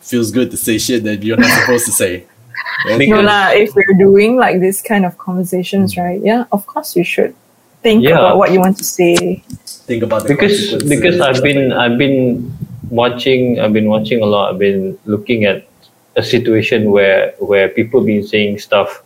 [0.00, 2.24] feels good to say shit that you're not supposed to say.
[2.86, 3.46] Yeah, No, Because- lah.
[3.54, 6.00] If we're doing like this kind of conversations, hmm.
[6.02, 6.20] right?
[6.22, 7.34] Yeah, of course you should
[7.82, 8.18] think Yeah.
[8.18, 9.42] about what you want to say.
[9.86, 11.72] think about the because because I've been.
[11.74, 12.50] I've been
[12.92, 14.52] watching I've been watching a lot.
[14.52, 15.64] I've been looking at
[16.16, 19.02] a situation where where people been saying stuff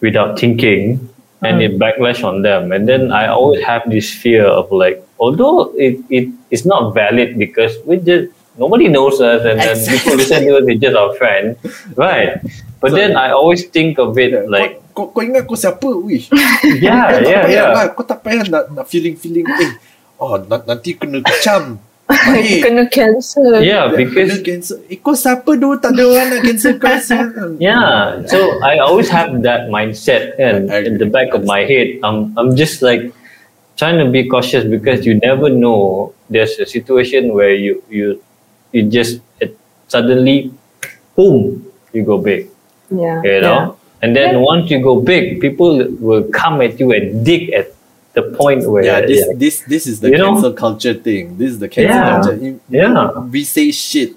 [0.00, 1.00] without thinking
[1.44, 2.72] and it backlash on them.
[2.72, 7.36] And then I always have this fear of like although it, it it's not valid
[7.38, 11.12] because we just nobody knows us and then people listen to us it's just our
[11.16, 11.56] friend.
[11.96, 12.40] Right.
[12.80, 16.30] But So- then I always think of it like kau, kau, ingat kau siapa wish
[16.78, 17.90] yeah, yeah, yeah.
[17.98, 19.74] kau tak payah nak, nak feeling feeling eh
[20.22, 23.60] oh na- nanti kena kecam baik Kena cancel.
[23.64, 26.92] Yeah, kena because cancel eh kau siapa tu tak ada orang nak cancel kau.
[27.62, 32.00] Yeah, so I always have that mindset and in the back of my head.
[32.04, 33.12] I'm I'm just like
[33.80, 36.12] trying to be cautious because you never know.
[36.28, 38.20] There's a situation where you you
[38.72, 39.56] you just it,
[39.88, 40.52] suddenly,
[41.16, 42.48] boom, you go big.
[42.92, 43.20] Yeah.
[43.24, 47.50] You know, and then once you go big, people will come at you and dig
[47.52, 47.73] at
[48.14, 50.32] the point where yeah this this this is the You know?
[50.34, 52.20] cancel culture thing this is the cancel Yeah.
[52.22, 53.18] culture You- Yeah.
[53.34, 54.14] we say shit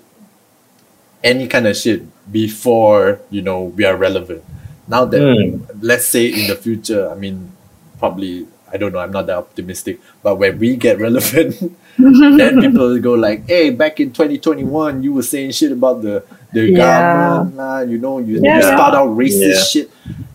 [1.23, 4.43] any kind of shit before you know we are relevant
[4.87, 5.61] now that Mm.
[5.81, 7.51] let's say in the future i mean
[7.99, 11.55] probably i don't know i'm not that optimistic but when we get relevant
[11.97, 16.69] then people go like hey back in 2021 you were saying shit about the the
[16.69, 16.77] Yeah.
[16.77, 18.57] government you know you, Yeah.
[18.57, 19.71] you spout out racist Yeah.
[19.71, 19.87] shit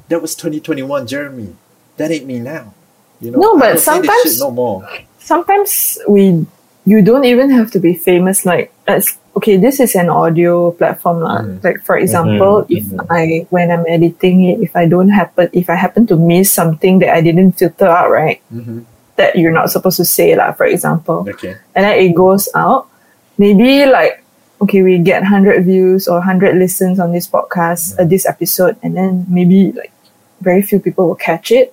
[0.09, 1.55] that was 2021 jeremy
[1.97, 2.75] that ain't me now
[3.23, 4.79] you know No, but don't say this sometimes- no more
[5.23, 6.45] sometimes we
[6.85, 9.07] you don't even have to be famous like as
[9.39, 11.41] okay this is an audio platform lah.
[11.47, 11.63] Mm.
[11.63, 13.07] like for example Mhm, if mhm.
[13.09, 16.99] i when i'm editing it if i don't happen if i happen to miss something
[16.99, 18.83] that i didn't filter out right Mhm.
[19.15, 22.91] that you're not supposed to say lah, for example okay and then it goes out
[23.39, 24.19] maybe like
[24.59, 28.99] okay we get 100 views or 100 listens on this podcast uh, this episode and
[28.99, 29.95] then maybe like
[30.43, 31.71] very few people will catch it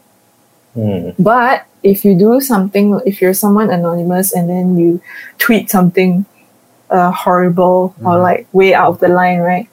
[0.78, 1.10] Hmm.
[1.18, 5.02] but if you do something, if you're someone anonymous and then you
[5.38, 6.26] tweet something
[6.90, 8.24] uh, horrible or Mhm.
[8.24, 9.70] like way out of the line, right?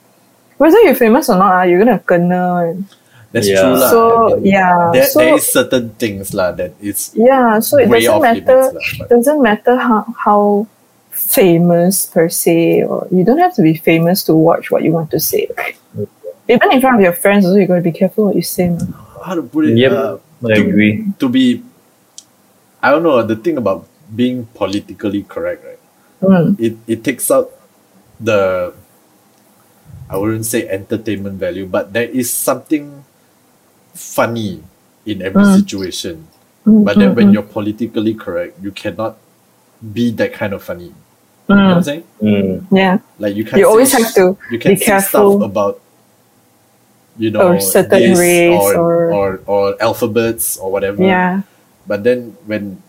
[0.58, 2.70] Whether you're famous or not, ah, you're gonna kena.
[2.70, 2.84] and-
[3.32, 3.60] that's Yeah.
[3.60, 3.90] true lah.
[3.90, 7.76] So I mean, yeah, there, so there is certain things lah that is yeah, so
[7.76, 8.40] it doesn't matter.
[8.72, 10.40] limits lah, but- doesn't matter how how
[11.10, 15.10] famous per se, or you don't have to be famous to watch what you want
[15.10, 15.48] to say.
[15.56, 15.76] Right?
[16.48, 18.68] Even in front of your friends, also you gotta be careful what you say.
[18.70, 18.94] man.
[19.26, 19.90] how to put it Yep.
[19.92, 20.16] uh,
[20.48, 21.04] I agree.
[21.18, 21.62] to be
[22.82, 25.80] I don't know the thing about being politically correct right
[26.22, 26.56] Mm.
[26.58, 27.50] it it takes out
[28.20, 28.72] the
[30.08, 33.04] I wouldn't say entertainment value but there is something
[33.94, 34.62] funny
[35.04, 35.54] in every Mm.
[35.58, 36.26] situation
[36.66, 37.32] Mm, but then mm, when mm.
[37.32, 39.16] you're politically correct you cannot
[39.92, 40.92] be that kind of funny
[41.48, 42.04] You know what I'm Mm, saying?
[42.22, 42.66] Mm.
[42.72, 42.98] yeah.
[43.18, 43.58] Like you can't.
[43.60, 45.38] You always sh- have to You can be say careful.
[45.38, 45.80] stuff about.
[47.18, 51.00] You know, Or certain this race or, or- or or alphabets or whatever.
[51.02, 51.42] Yeah.
[51.88, 52.82] But then when,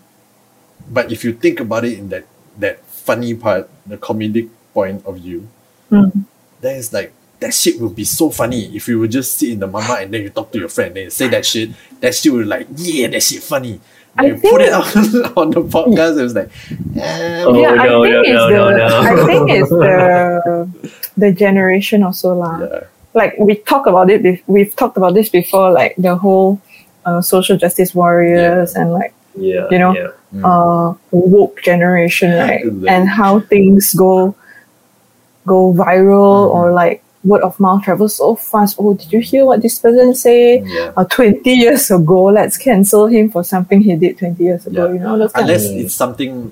[0.89, 2.25] but if you think about it in that
[2.59, 5.47] that funny part, the comedic point of view,
[5.87, 6.27] Mm.
[6.59, 9.59] then it's like that shit will be so funny if you would just sit in
[9.63, 11.71] the mama and then you talk to your friend and you say that shit.
[12.03, 13.79] That shit will like yeah, that shit funny.
[14.17, 16.19] And I you put it think- on, on the podcast.
[16.19, 16.49] It was like,
[16.99, 18.87] eh, Oh, yeah, no, I think no, it's no, the no, no.
[18.99, 20.67] I think it's the
[21.15, 22.59] the generation also lah.
[22.59, 22.83] yeah,
[23.17, 24.21] Like we talk about it.
[24.45, 25.71] We've talked about this before.
[25.73, 26.61] Like the whole
[27.05, 29.65] uh, social justice warriors and like Yeah.
[29.73, 29.93] You know?
[29.93, 30.11] Yeah.
[30.33, 30.43] Mm.
[30.43, 32.61] uh, woke generation, right?
[32.89, 34.35] And how things go
[35.45, 36.55] go viral Mhm.
[36.55, 38.75] or like word of mouth travels so fast.
[38.79, 40.59] Oh, did you hear what this person say?
[40.65, 40.91] yeah.
[40.97, 44.87] Uh, 20 years ago, let's cancel him for something he did 20 years ago.
[44.87, 44.93] Yeah.
[44.93, 46.51] You know, those kind of- Unless it's something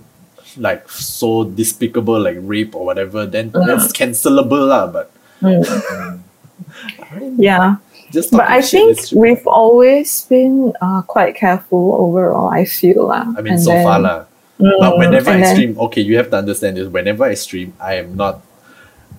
[0.58, 3.65] like so despicable, like rape or whatever, then Mm.
[3.67, 4.88] that's cancelable lah.
[4.88, 5.12] But
[5.43, 5.63] Mm.
[7.12, 7.78] I mean, yeah.
[8.12, 13.08] just But I think is we've always been uh, quite careful overall, I feel.
[13.08, 13.26] lah.
[13.38, 14.26] I mean, And so then- far lah.
[14.60, 16.88] Mm, But whenever and I then- stream, okay, you have to understand this.
[16.88, 18.39] Whenever I stream, I am not,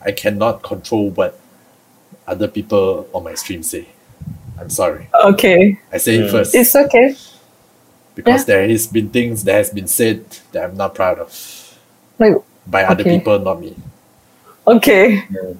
[0.05, 1.39] I cannot control what
[2.27, 3.87] other people on my stream say.
[4.59, 5.09] I'm sorry.
[5.13, 6.31] Okay, I say it Mm.
[6.33, 7.13] first it's okay.
[8.17, 10.25] because there has been things that has been said
[10.57, 11.29] that I'm not proud of
[12.19, 13.19] Like, by other Okay.
[13.21, 13.77] people, not me.
[14.67, 15.21] okay.
[15.29, 15.59] Mm.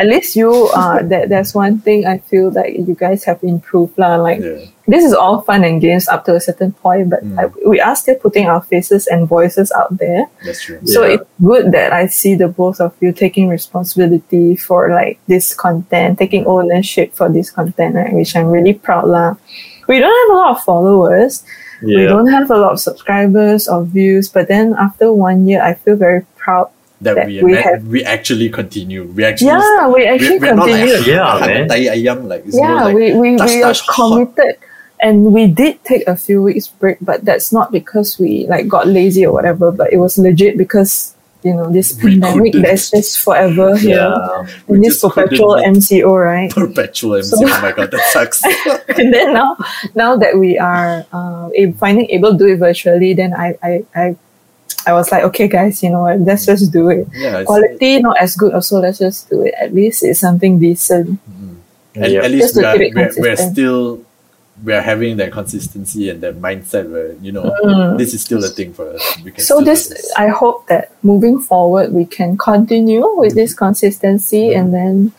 [0.00, 0.48] At least you,
[0.80, 4.00] uh, that there's one thing I feel that you guys have improved.
[4.00, 4.16] lah.
[4.16, 4.64] Like, Yeah.
[4.88, 7.36] this is all fun and games up to a certain point, but Mm.
[7.36, 10.24] I, we are still putting our faces and voices out there.
[10.40, 10.80] That's true.
[10.88, 11.20] So Yeah.
[11.20, 16.16] it's good that I see the both of you taking responsibility for like this content,
[16.18, 18.12] taking ownership for this content, right?
[18.16, 19.36] Which I'm really proud lah.
[19.84, 21.44] We don't have a lot of followers.
[21.82, 25.72] We don't have a lot of subscribers or views, but then after one year, I
[25.80, 26.68] feel very proud.
[27.00, 29.04] That, that we we ma- have- we actually continue.
[29.04, 31.12] We actually Yeah, we actually we're, we're not like continue.
[31.16, 31.68] Yeah, man.
[31.68, 33.96] tai ayam like it's more yeah, like we we, touch, we are touch, hot.
[33.96, 34.54] committed.
[35.00, 38.84] And we did take a few weeks break, but that's not because we like got
[38.84, 43.16] lazy or whatever, but it was legit because you know this We pandemic that's just
[43.24, 43.96] forever here.
[43.96, 44.44] Yeah.
[44.68, 46.52] We in this perpetual MCO, right?
[46.52, 47.32] perpetual MC.
[47.32, 48.44] So- oh my god, that sucks.
[49.00, 49.56] and then now,
[49.96, 53.72] now that we are uh, a- finding able to do it virtually, then I, I,
[53.96, 54.04] I,
[54.86, 56.20] I was like, okay, guys, you know what?
[56.20, 57.06] Let's just do it.
[57.14, 59.54] yeah, it's, Quality not as good, also let's just do it.
[59.60, 61.18] At least it's something decent.
[61.96, 62.22] at, Yeah.
[62.22, 64.00] at least we are, we're, we're still
[64.62, 67.96] we're having that consistency and that mindset where you know Mm.
[67.98, 69.02] this is still a thing for us.
[69.24, 73.34] We can So still do this, I hope that moving forward we can continue with
[73.34, 75.12] this consistency, and then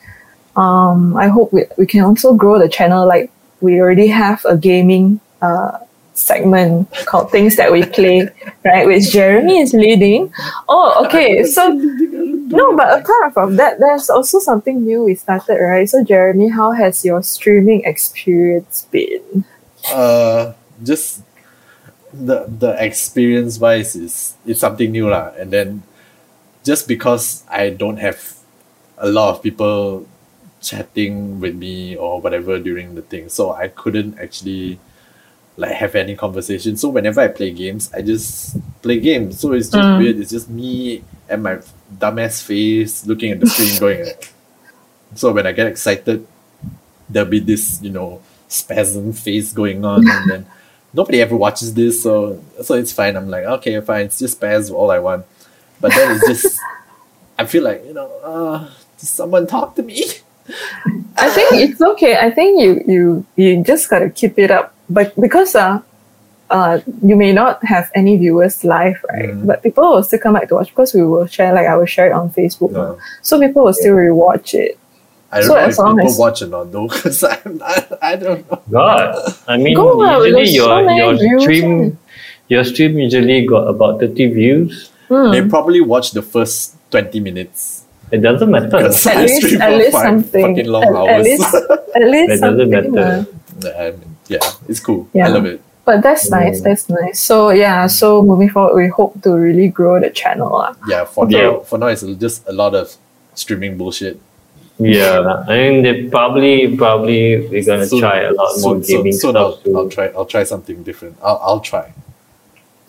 [0.56, 3.08] um, I hope we, we can also grow the channel.
[3.08, 5.78] Like we already have a gaming uh,
[6.22, 8.30] segment called "Things That We Play,"
[8.66, 8.86] right?
[8.86, 10.34] Which Jeremy is leading.
[10.70, 11.44] Oh, okay.
[11.52, 15.90] So no, but apart from that, there's also something new we started, right?
[15.90, 19.46] So Jeremy, how has your streaming experience been?
[19.90, 20.54] uh
[20.84, 21.22] just
[22.14, 25.84] the the experience wise is it's something new lah and then
[26.64, 28.20] just because I don't have
[28.98, 30.06] a lot of people
[30.62, 34.78] chatting with me or whatever during the thing so I couldn't actually
[35.58, 36.78] like have any conversation.
[36.78, 39.40] So whenever I play games I just play games.
[39.40, 39.98] So it's just Mm.
[40.00, 40.18] weird.
[40.20, 41.60] It's just me and my
[41.98, 44.34] dumbass face looking at the screen going like,
[45.16, 46.26] so when I get excited
[47.10, 50.46] there'll be this you know spasm face going on and then
[50.94, 53.16] nobody ever watches this so so it's fine.
[53.18, 54.06] I'm like okay fine.
[54.06, 55.26] It's just spaz all i want.
[55.82, 56.60] But then it's just
[57.40, 60.04] i feel like you know uh someone talk to me?
[61.18, 62.18] I think it's okay.
[62.18, 65.80] I think you you you just gotta keep it up, but because uh,
[66.50, 69.30] uh, you may not have any viewers live, right?
[69.32, 69.48] Mm.
[69.48, 71.54] But people will still come back to watch because we will share.
[71.54, 73.00] Like I will share it on Facebook, No.
[73.22, 74.78] so people will still rewatch it.
[75.32, 77.56] i don't So know as if long people as- watch or not though because i'm
[77.64, 79.16] not, i don't know God,
[79.48, 79.88] I mean, Go
[80.28, 81.70] usually your so your views stream
[82.52, 84.92] your stream usually got about thirty views.
[85.08, 85.32] Hmm.
[85.32, 88.68] they probably watch the first 20 minutes It doesn't matter.
[88.68, 90.46] Because- At I least, at least five something.
[90.52, 91.48] fucking long at, at least,
[91.96, 92.92] at least It doesn't something.
[92.92, 93.24] matter.
[93.72, 94.40] uh, I mean, yeah
[94.70, 95.26] it's cool Yeah.
[95.26, 95.34] i Yeah.
[95.36, 96.62] love it but that's nice.
[96.62, 97.20] That's nice.
[97.20, 97.88] So yeah.
[97.88, 100.52] So moving forward, we hope to really grow the channel.
[100.56, 100.74] Uh.
[100.88, 101.42] yeah for Yeah.
[101.42, 102.86] now for now it's just a lot of
[103.34, 104.16] streaming bullshit
[104.78, 108.98] Yeah, I mean, they probably probably we're gonna Soon- try a lot more soon- soon-
[108.98, 109.78] gaming soon stuff I'll.
[109.78, 111.86] I'll try i'll try something different i'll, I'll try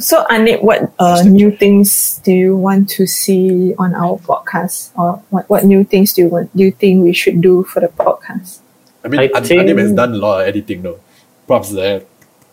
[0.02, 5.22] So, Anik, what uh, new things do you want to see on our podcast, or
[5.31, 6.50] what, what new things do you want?
[6.57, 8.59] Do you think we should do for the podcast?
[9.05, 10.98] I mean, I An- think- Anim has done a lot of editing though.
[11.46, 12.02] Props there.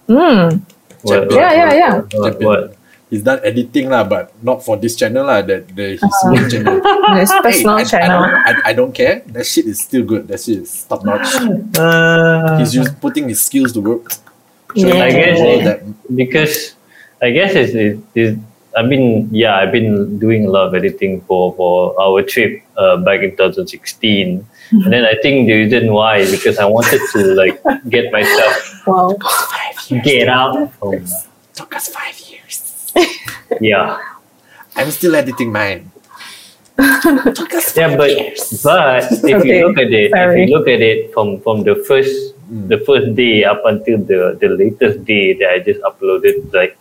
[0.07, 0.61] Mm.
[1.01, 1.93] What- Yeah, yeah, yeah.
[2.17, 2.61] What, what?
[3.09, 5.41] he's done editing lah, but not for this channel lah.
[5.41, 6.29] That the his Uh-huh.
[6.33, 6.77] own channel.
[7.19, 8.21] His personal I, I, channel.
[8.21, 9.25] don't, I, I don't care.
[9.33, 10.27] That shit is still good.
[10.29, 11.25] That shit is top notch.
[11.79, 14.13] Uh, He's just putting his skills to work.
[14.77, 14.93] Yeah.
[15.01, 15.79] I guess it- that.
[16.13, 16.75] because
[17.21, 18.37] I guess it's, it, it,
[18.77, 22.97] I mean, yeah, I've been doing a lot of editing for, for our trip uh,
[23.01, 24.45] back in 2016.
[24.71, 27.57] And then I think the reason why is because I wanted to like
[27.89, 29.17] get myself Wow.
[30.03, 31.05] get out from
[31.53, 32.91] Took us five years.
[33.59, 33.97] yeah
[34.75, 35.91] I'm still editing mine.
[37.35, 38.61] Took us yeah five but years.
[38.63, 40.43] but if Okay, you look at it sorry.
[40.43, 42.65] if you look at it from from the first Mm.
[42.67, 46.73] the first day up until the the latest day that I just uploaded like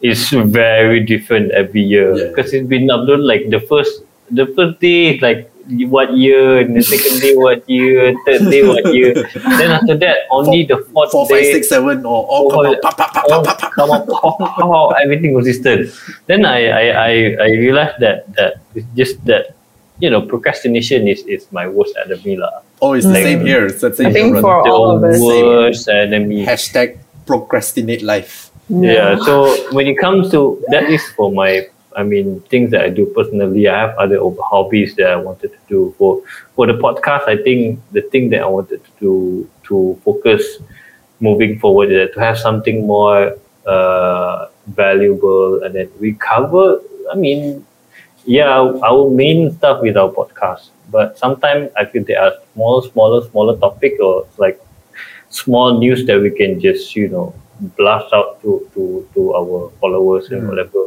[0.00, 2.32] it's very different every year Yeah.
[2.32, 4.00] because it's been uploaded like the first
[4.32, 5.52] the first day like
[5.88, 9.14] what year and the second day what year third day what year
[9.60, 12.66] then after that only the fourth Four, day five, six, seven, or all Oh, come
[12.66, 12.82] out.
[12.82, 14.08] Pop, pop, pop, oh, pop, pop, pop.
[14.24, 15.90] Oh, come everything consistent.
[16.26, 19.54] Then I, I, I, I realized that that it's just that
[19.98, 22.62] you know procrastination is, is my worst enemy lah.
[22.82, 23.66] Oh, it's the same here.
[23.66, 24.70] It's the same I think here, for brother.
[24.70, 25.20] all of us.
[25.20, 26.46] worst enemy.
[26.46, 28.50] Hashtag procrastinate life.
[28.68, 29.18] Yeah.
[29.26, 33.06] So when it comes to that is for my I mean things that I do
[33.06, 33.68] personally.
[33.68, 34.18] I have other
[34.50, 36.22] hobbies that I wanted to do for
[36.54, 37.28] for the podcast.
[37.28, 40.58] I think the thing that I wanted to do to focus
[41.20, 46.80] moving forward is to have something more uh, valuable and then we cover.
[47.12, 47.66] I mean,
[48.24, 48.48] yeah,
[48.82, 50.70] our main stuff with our podcast.
[50.90, 54.60] But sometimes I feel there are small, smaller, smaller topic or like
[55.30, 57.34] small news that we can just you know
[57.76, 60.48] blast out to to, to our followers and Mm.
[60.48, 60.86] whatever.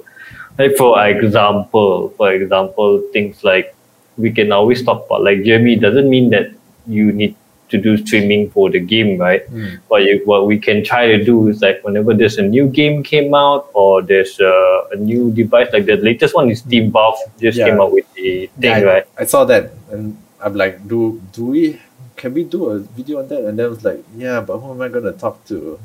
[0.58, 3.76] Like for example, for example, things like
[4.18, 6.52] we can always talk about like Jeremy doesn't mean that
[6.86, 7.36] you need
[7.70, 9.50] to do streaming for the game, right?
[9.52, 9.80] Mm.
[9.88, 13.02] What you what we can try to do is like whenever there's a new game
[13.02, 17.18] came out or there's a, a new device like the latest one is Steam Valve
[17.40, 17.70] just Yeah.
[17.70, 19.06] came out with the thing, Yeah, I, right?
[19.18, 21.80] I saw that and I'm like, do do we
[22.16, 23.44] can we do a video on that?
[23.44, 25.80] And then I was like, yeah, but who am I gonna talk to?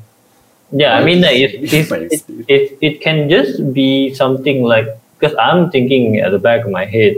[0.71, 4.87] Yeah, I mean, like, it, It's it, it, it, it can just be something like,
[5.17, 7.15] because I'm thinking at the back of my head,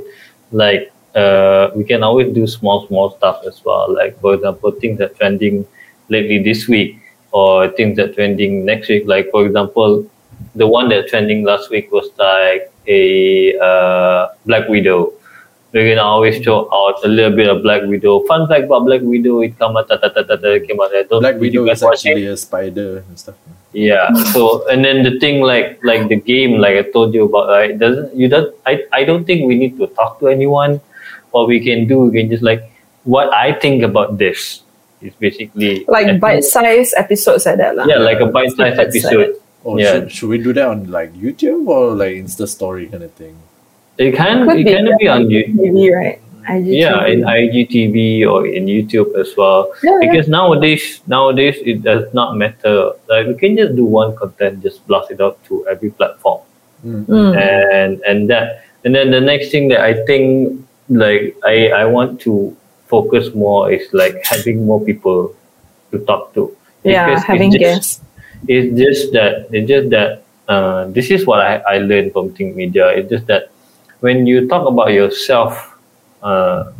[0.51, 3.93] like, uh, we can always do small, small stuff as well.
[3.93, 5.67] Like, for example, things that trending
[6.07, 6.97] lately this week
[7.31, 9.03] or things that trending next week.
[9.05, 10.09] Like, for example,
[10.55, 15.13] the one that trending last week was like a uh, Black Widow.
[15.73, 18.19] We can always show out a little bit of Black Widow.
[18.27, 20.79] Fun fact about Black Widow, it came out, ta, ta, ta, ta, ta, it came
[20.81, 20.91] out.
[20.93, 22.10] I don't- Black did you Widow guys is watch it?
[22.10, 23.36] actually a spider and stuff.
[23.73, 24.12] Yeah.
[24.36, 27.71] So and then the thing like like the game like I told you about right
[27.79, 30.81] doesn't you don't I, I don't think we need to talk to anyone.
[31.31, 32.67] What we can do we can just like
[33.05, 34.63] what I think about this
[35.01, 37.77] is basically Like bite-sized episodes like that.
[37.77, 37.86] lah.
[37.88, 39.39] Yeah, like a bite-sized episode.
[39.63, 39.93] Oh, Yeah.
[39.93, 43.38] should, should we do that on like YouTube or like Insta story kind of thing?
[43.97, 45.43] It can Could it be can be on you.
[45.45, 46.19] TV, right?
[46.49, 46.73] IGTV.
[46.82, 49.71] Yeah, in IGTV or in YouTube as well.
[49.84, 50.12] Yeah, yeah.
[50.12, 52.91] Because nowadays, nowadays it does not matter.
[53.08, 56.41] Like we can just do one content, just blast it out to every platform.
[56.84, 57.06] Mm.
[57.06, 57.38] Mm.
[57.38, 62.17] and and that and then the next thing that I think like I I want
[62.25, 62.58] to
[62.89, 65.36] focus more is like having more people
[65.91, 66.49] to talk to.
[66.84, 68.01] Yeah, Because it's having just- guests.
[68.49, 72.56] It's just that it's just that uh, this is what I, I learned from Think
[72.56, 72.89] Media.
[72.89, 73.50] It's just that
[74.01, 75.77] when you talk about yourself,
[76.21, 76.71] uh,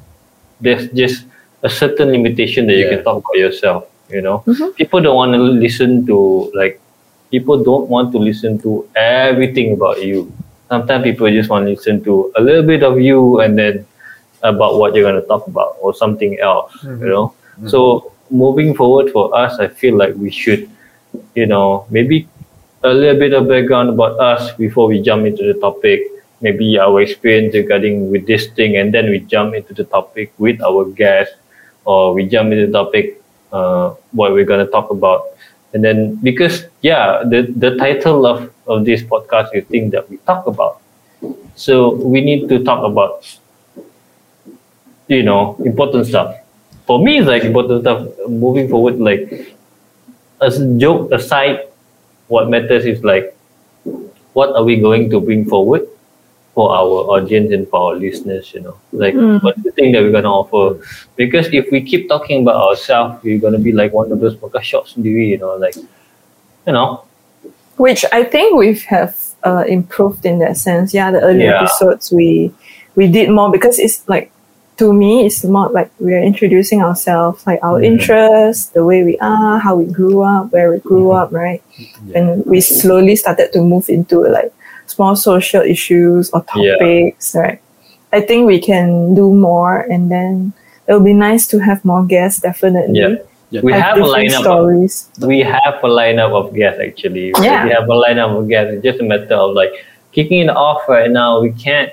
[0.60, 1.26] there's just
[1.64, 2.96] a certain limitation that you Yeah.
[2.98, 3.86] can talk about yourself.
[4.10, 4.76] You know, Mhm.
[4.76, 6.18] people don't want to listen to
[6.54, 6.80] like
[7.32, 10.28] people don't want to listen to everything about you.
[10.68, 13.86] Sometimes people just want to listen to a little bit of you and then
[14.44, 17.32] about what you're going to talk about or something else, you know.
[17.72, 20.68] So moving forward for us, I feel like we should,
[21.36, 22.28] you know, maybe
[22.84, 26.04] a little bit of background about us before we jump into the topic.
[26.42, 30.62] Maybe our experience regarding with this thing, and then we jump into the topic with
[30.62, 31.34] our guest,
[31.86, 35.24] or we jump into the topic uh, what we're to talk about.
[35.74, 40.18] And then because yeah, the the title of of this podcast is things that we
[40.26, 40.82] talk about.
[41.56, 43.24] So we need to talk about
[45.08, 46.36] you know important stuff.
[46.88, 48.08] For me, it's like important stuff.
[48.28, 49.56] Moving forward, like
[50.42, 51.70] as a joke aside,
[52.28, 53.38] what matters is like
[54.34, 55.88] what are we going to bring forward
[56.62, 59.42] for our audience and for our listeners, you know, like Mm.
[59.44, 60.66] what's the thing that we're gonna offer?
[61.22, 64.64] Because if we keep talking about ourselves, we're gonna be like one of those podcast
[64.74, 65.76] shops, you know, like
[66.68, 66.90] you know,
[67.78, 70.94] which I think we have uh, improved in that sense.
[70.94, 71.58] Yeah, the early Yeah.
[71.64, 72.52] episodes we
[73.00, 74.30] we did more because it's like
[74.78, 77.86] to me it's more like we are introducing ourselves, like our Mhm.
[77.92, 81.20] interests, the way we are, how we grew up, where we grew Mhm.
[81.22, 81.62] up, right?
[82.08, 82.18] Yeah.
[82.18, 84.52] And we slowly started to move into like
[84.94, 86.76] small social issues or Yeah.
[86.78, 87.60] topics, right?
[88.14, 90.54] I think we can do more, and then
[90.88, 92.42] it'll be nice to have more guests.
[92.42, 93.16] Definitely, Yeah.
[93.52, 93.62] Yeah.
[93.64, 95.20] We have a different lineup.
[95.20, 97.34] Of, we have a lineup of guests actually.
[97.42, 97.66] Yeah.
[97.66, 98.74] We have a lineup of guests.
[98.76, 99.74] It's just a matter of like
[100.14, 101.42] kicking it off right now.
[101.42, 101.92] We can't.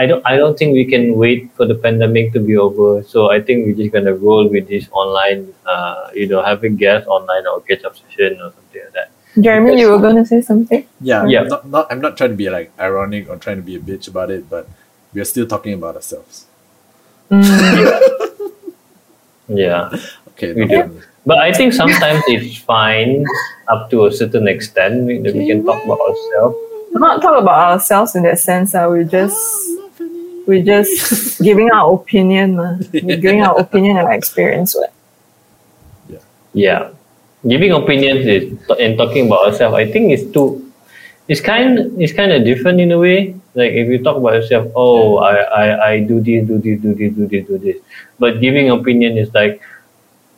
[0.00, 0.22] I don't.
[0.26, 3.02] I don't think we can wait for the pandemic to be over.
[3.02, 5.54] So I think we're just gonna roll with this online.
[5.66, 9.10] Uh, you know, having guests online or catch up session or something like that.
[9.40, 10.86] Jeremy, you were going to say something?
[11.00, 11.42] Yeah, Yeah.
[11.42, 14.08] Not, not, I'm not trying to be like ironic or trying to be a bitch
[14.08, 14.68] about it, but
[15.14, 16.46] we're still talking about ourselves.
[17.30, 17.40] Mm,
[19.48, 19.90] Yeah.
[20.32, 20.52] Okay.
[20.52, 20.74] We do.
[20.76, 21.02] problem.
[21.26, 23.24] But I think sometimes it's fine
[23.68, 26.56] up to a certain extent we- that we can talk about ourselves.
[26.92, 28.74] not talk about ourselves in that sense.
[28.74, 29.36] Uh, we just
[30.46, 32.58] we're just giving our opinion.
[32.64, 32.78] Uh.
[32.92, 34.74] We're giving our opinion and our experience.
[34.74, 34.92] What?
[36.54, 36.90] Yeah,
[37.46, 38.44] giving opinions is
[38.80, 39.74] and talking about ourselves.
[39.76, 40.64] I think it's too.
[41.28, 42.00] It's kind.
[42.00, 43.34] It's kind of different in a way.
[43.54, 46.94] Like if you talk about yourself, oh, I, I, I do this, do this, do
[46.94, 47.76] this, do this, do this.
[48.18, 49.62] But giving opinion is like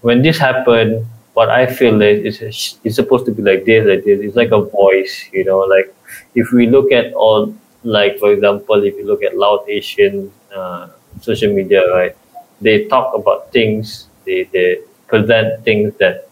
[0.01, 1.07] when this happened.
[1.33, 4.21] What I feel is it's, it's supposed to be like this, like this.
[4.21, 5.61] It's like a voice, you know.
[5.61, 5.95] Like
[6.35, 10.89] if we look at all, like for example, if you look at Loud Asian uh,
[11.21, 12.17] social media, right?
[12.61, 14.09] They talk about things.
[14.27, 16.30] They they present things that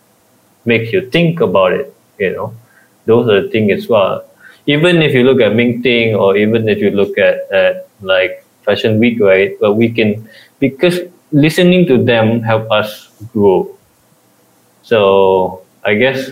[0.69, 1.89] makes you think about it.
[2.21, 2.49] You know,
[3.09, 4.25] those are the things as well.
[4.69, 8.45] Even if you look at Ming Ting or even if you look at, at like
[8.69, 9.57] Fashion Week, right?
[9.61, 10.29] But we can
[10.61, 11.01] because
[11.33, 13.73] listening to them help us grow.
[14.83, 16.31] So I guess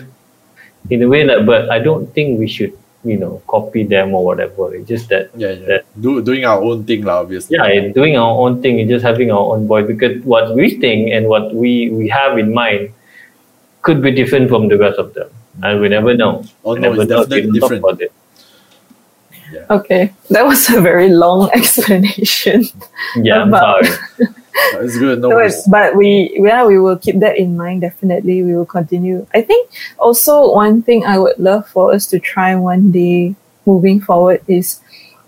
[0.89, 2.73] in a way that, but I don't think we should,
[3.03, 4.73] you know, copy them or whatever.
[4.75, 5.65] It's just that Yeah, yeah.
[5.67, 7.57] that Do, doing our own thing, lah, obviously.
[7.57, 11.27] yeah, doing our own thing just having our own voice because what we think and
[11.27, 12.93] what we, we have in mind
[13.87, 15.29] could be different from the rest of them.
[15.63, 16.43] And we never know.
[16.63, 17.83] Oh, we no, never it's know definitely different.
[17.83, 18.11] about it.
[19.69, 22.65] Okay, that was a very long explanation.
[23.15, 24.27] Yeah, I'm About- sorry.
[24.81, 25.21] It's good.
[25.21, 25.53] No So worries.
[25.53, 29.39] it's- but we yeah we will keep that in mind definitely we will continue i
[29.45, 29.69] think
[30.01, 33.35] also one thing i would love for us to try one day
[33.69, 34.81] moving forward is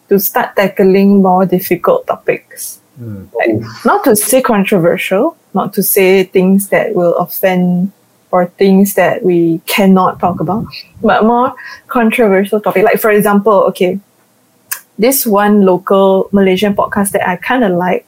[0.09, 3.29] to start tackling more difficult topics Mm.
[3.37, 3.53] like
[3.85, 7.93] not to say controversial not to say things that will offend
[8.31, 10.65] or things that we cannot talk about
[11.01, 11.53] but more
[11.87, 13.99] controversial topic like for example okay
[14.97, 18.05] this one local malaysian podcast that i kind of like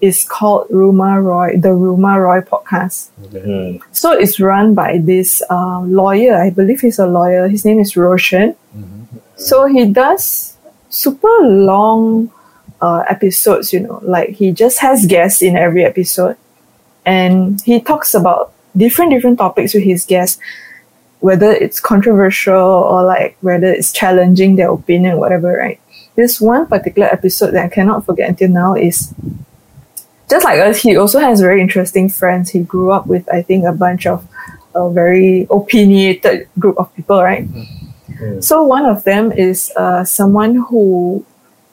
[0.00, 3.08] is called Ruma Roy, the Ruma Roy podcast.
[3.26, 3.78] Okay.
[3.78, 3.84] Hmm.
[3.90, 6.36] So it's run by this uh, lawyer.
[6.40, 7.48] I believe he's a lawyer.
[7.48, 8.54] His name is Roshan.
[8.76, 9.06] Mhm.
[9.34, 10.56] So he does
[10.88, 12.30] super long
[12.80, 16.36] uh, episodes, you know, like he just has guests in every episode.
[17.04, 20.40] And he talks about different, different topics with his guests,
[21.20, 25.80] whether it's controversial or like whether it's challenging their opinion, whatever, right?
[26.14, 29.14] This one particular episode that I cannot forget until now is
[30.28, 32.50] just like us, he also has very interesting friends.
[32.50, 34.26] He grew up with, I think, a bunch of
[34.74, 37.48] a very opinionated group of people, right?
[37.48, 38.44] Mm.
[38.44, 41.24] So one of them is uh, someone who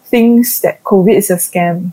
[0.06, 1.92] thinks that COVID is a scam.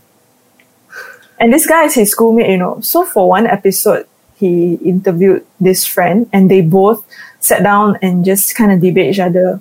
[1.39, 2.79] And this guy is his schoolmate, you know.
[2.81, 4.07] So for one episode,
[4.43, 6.99] he interviewed this friend and they both
[7.39, 9.59] sat down and just kind of debate each other.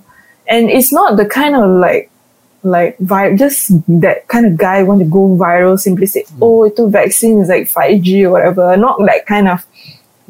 [0.49, 2.11] And it's not the kind of like
[2.65, 3.71] like vi- just
[4.01, 7.49] that kind of guy want to go viral simply say, oh, it's a vaccine is
[7.49, 8.77] like 5G or whatever.
[8.77, 9.65] Not that kind of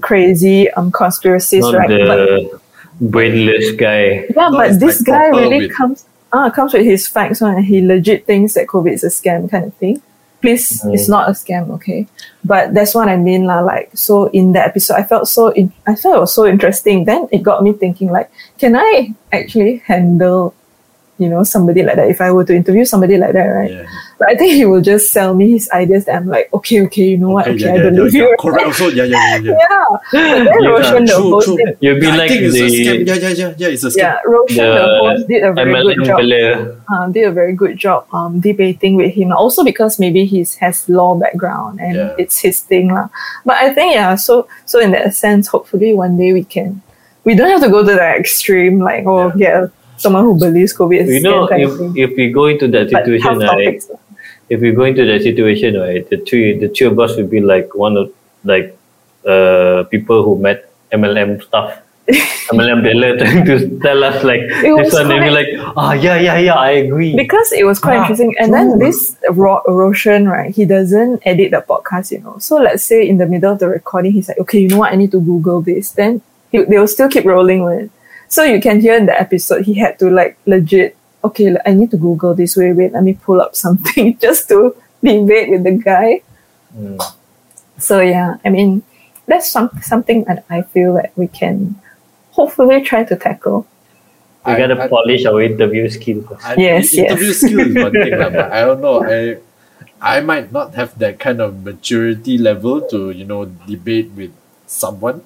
[0.00, 1.88] crazy um conspiracies, Not right?
[1.90, 2.60] But the
[3.00, 4.04] brainless guy.
[4.04, 7.42] yeah, No, but it's this like guy really with- comes uh, comes with his facts
[7.42, 10.00] on and he legit thinks that COVID is a scam kind of thing.
[10.42, 10.94] Please, Mm.
[10.94, 12.06] it's not a scam, okay?
[12.44, 13.60] But that's what I mean, lah.
[13.62, 17.04] Like, so in that episode, I felt so, in- I felt it was so interesting.
[17.06, 18.28] Then it got me thinking, like,
[18.58, 20.52] can I actually handle,
[21.22, 22.08] you know, somebody like that?
[22.10, 23.70] If I were to interview somebody like that, right?
[23.70, 23.86] Yeah.
[24.18, 26.04] But I think he will just sell me his ideas.
[26.06, 27.46] That I'm like, okay, okay, you know what?
[27.48, 28.28] Okay, yeah, I yeah, believe yeah, you.
[28.30, 28.36] yeah.
[28.42, 28.66] Correct.
[28.66, 29.56] Also, yeah, yeah, yeah, yeah.
[29.58, 29.86] Yeah.
[29.90, 31.56] But then Yeah, Roshan, the true, host, true.
[31.56, 32.98] did, You'll be I like think it's a scam.
[32.98, 33.68] the Yeah, yeah, yeah, yeah.
[33.74, 33.96] It's a scam.
[33.96, 36.18] yeah, Roshan, the, the host, did a very good MLM job.
[36.20, 36.54] player.
[36.92, 39.32] um, did a very good job um, debating with him.
[39.32, 42.14] Also because maybe he has law background and Yeah.
[42.18, 42.94] it's his thing.
[42.94, 43.08] lah.
[43.46, 46.82] But I think yeah, so so in that sense, hopefully one day we can
[47.24, 49.70] we don't have to go to that extreme like oh get
[50.02, 51.70] someone who believes COVID is You know, if,
[52.04, 53.82] if we go into that situation, right?
[54.48, 57.40] if we go into that situation, right, the three the three of us would be
[57.40, 58.12] like one of
[58.44, 58.76] like
[59.34, 61.78] uh people who met MLM stuff.
[62.52, 65.46] MLM dealer trying to tell us like this one, and we're like,
[65.76, 67.14] ah, yeah, yeah, yeah, I agree.
[67.16, 68.34] because it was quite Ah, interesting.
[68.40, 72.36] And then this Ro- Roshan, right, he doesn't edit the podcast, you know.
[72.48, 74.92] So let's say in the middle of the recording, he's like, okay, you know what,
[74.92, 75.92] I need to Google this.
[75.92, 77.90] Then he, they will still keep rolling with it.
[78.32, 81.90] So you can hear in the episode, he had to like legit okay, I need
[81.92, 82.56] to Google this.
[82.56, 84.74] Wait, wait, let me pull up something just to
[85.04, 86.22] debate with the guy.
[86.74, 86.96] Mm.
[87.78, 88.82] So yeah, I mean,
[89.28, 91.76] that's some, something that I feel that we can
[92.32, 93.66] hopefully try to tackle.
[94.46, 96.42] We I- gotta I- polish our interview skill first.
[96.42, 97.38] I, Yes, interview yes.
[97.38, 99.04] skill is one thing, lah, but I don't know.
[99.04, 99.38] I
[100.02, 104.32] I might not have that kind of maturity level to you know debate with
[104.66, 105.22] someone.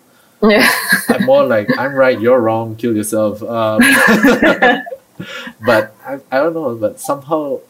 [0.48, 0.68] Yeah.
[1.08, 3.42] I'm more like I'm right, you're wrong, kill yourself.
[3.42, 3.80] Um,
[5.64, 6.74] but I, I don't know.
[6.74, 7.60] But somehow,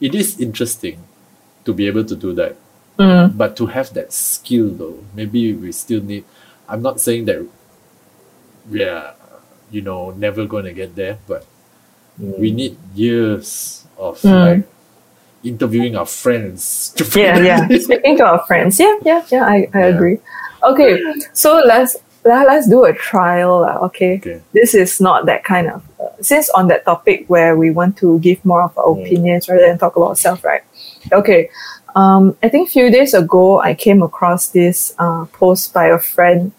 [0.00, 0.98] it is interesting
[1.64, 2.56] to be able to do that.
[2.98, 6.24] Mm, But to have that skill, though, maybe we still need.
[6.68, 7.46] I'm not saying that.
[8.70, 9.14] we are,
[9.72, 11.44] you know, never going to get there, but
[12.20, 12.38] Mm.
[12.38, 14.40] we need years of Mm.
[14.46, 14.62] like
[15.42, 16.92] interviewing our friends.
[16.94, 17.66] to yeah, yeah.
[17.80, 19.44] Speaking to our friends, yeah, yeah, yeah.
[19.48, 19.86] I, I Yeah.
[19.96, 20.18] agree.
[20.64, 21.00] Okay,
[21.32, 23.64] so let's let, let's do a trial.
[23.84, 24.40] Okay, Okay.
[24.52, 28.18] this is not that kind of uh, since on that topic where we want to
[28.20, 29.02] give more of our Mm.
[29.04, 30.62] opinions rather than talk about self, right?
[31.12, 31.50] Okay.
[31.94, 35.98] Um, I think a few days ago I came across this uh, post by a
[35.98, 36.52] friend.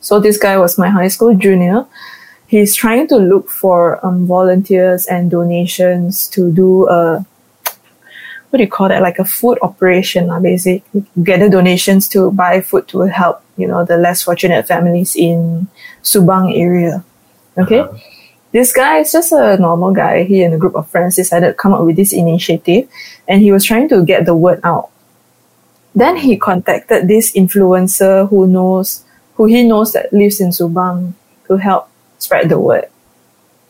[0.00, 1.86] So this guy was my high school junior.
[2.46, 7.26] He's trying to look for um, volunteers and donations to do a
[8.54, 9.02] what do you call that?
[9.02, 11.04] Like a food operation, basically.
[11.24, 15.66] Gather donations to buy food to help, you know, the less fortunate families in
[16.04, 17.02] Subang area.
[17.58, 17.80] Okay.
[17.80, 17.98] Uh-huh.
[18.52, 20.22] This guy is just a normal guy.
[20.22, 22.88] He and a group of friends decided to come up with this initiative
[23.26, 24.90] and he was trying to get the word out.
[25.92, 29.02] Then he contacted this influencer who knows,
[29.34, 31.14] who he knows that lives in Subang
[31.48, 31.88] to help
[32.18, 32.86] spread the word.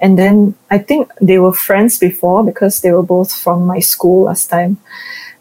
[0.01, 4.25] And then I think they were friends before because they were both from my school
[4.25, 4.79] last time.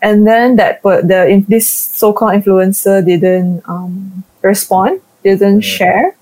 [0.01, 6.15] And then that but the this so-called influencer didn't um, respond, didn't share.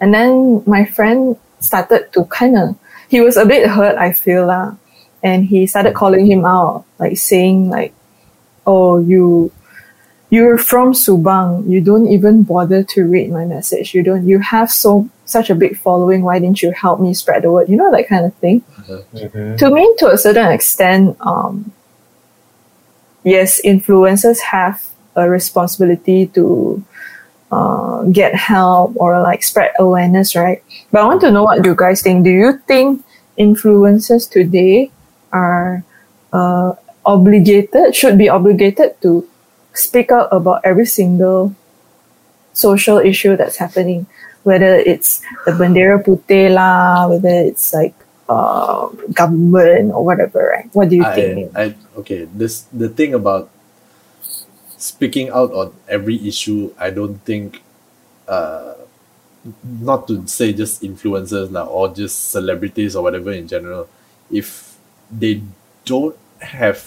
[0.00, 2.76] And then my friend started to kind of
[3.08, 4.76] he was a bit hurt, I feel lah,
[5.22, 7.92] and he started calling him out, like saying like,
[8.66, 9.52] "Oh, you."
[10.30, 11.68] You're from Subang.
[11.68, 13.94] You don't even bother to read my message.
[13.94, 14.26] You don't.
[14.28, 16.22] You have so such a big following.
[16.22, 17.68] Why didn't you help me spread the word?
[17.68, 19.58] You know that kind of thing Mhm.
[19.58, 21.72] to me to a certain extent um,
[23.24, 24.80] yes influencers have
[25.16, 26.82] a responsibility to
[27.52, 30.62] uh, get help or like spread awareness right
[30.92, 33.04] but i want to know what you guys think do you think
[33.38, 34.90] influencers today
[35.32, 35.84] are
[36.32, 36.72] uh,
[37.04, 39.27] obligated should be obligated to
[39.78, 41.54] speak out about every single
[42.52, 44.06] social issue that's happening
[44.42, 47.94] whether it's the Bendera putih lah whether it's like
[48.28, 50.68] uh, government or whatever, right?
[50.72, 51.56] What do you I, think?
[51.56, 52.28] I okay.
[52.28, 53.50] This the thing about
[54.76, 56.72] speaking out on every issue.
[56.78, 57.62] I don't think,
[58.28, 58.74] uh,
[59.64, 63.88] not to say just influencers lah, or just celebrities or whatever in general.
[64.30, 64.76] If
[65.10, 65.42] they
[65.84, 66.84] don't have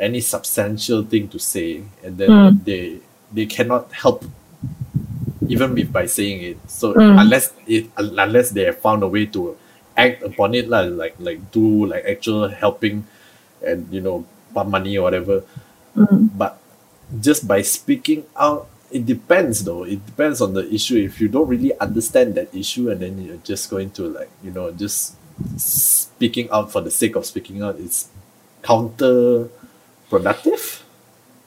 [0.00, 2.64] any substantial thing to say, and then Mm.
[2.64, 2.98] they
[3.32, 4.24] they cannot help
[5.48, 6.58] even with by saying it.
[6.66, 7.20] So Mm.
[7.20, 9.56] unless it unless they have found a way to
[9.96, 13.04] act upon it lah, like like do like actual helping
[13.64, 14.24] and you know
[14.54, 15.42] pump money or whatever.
[15.96, 16.30] Mm.
[16.36, 16.58] But
[17.20, 19.84] just by speaking out, it depends though.
[19.84, 20.96] It depends on the issue.
[20.96, 24.50] If you don't really understand that issue and then you're just going to like, you
[24.50, 25.14] know, just
[25.58, 28.08] speaking out for the sake of speaking out, it's
[30.10, 30.82] counterproductive.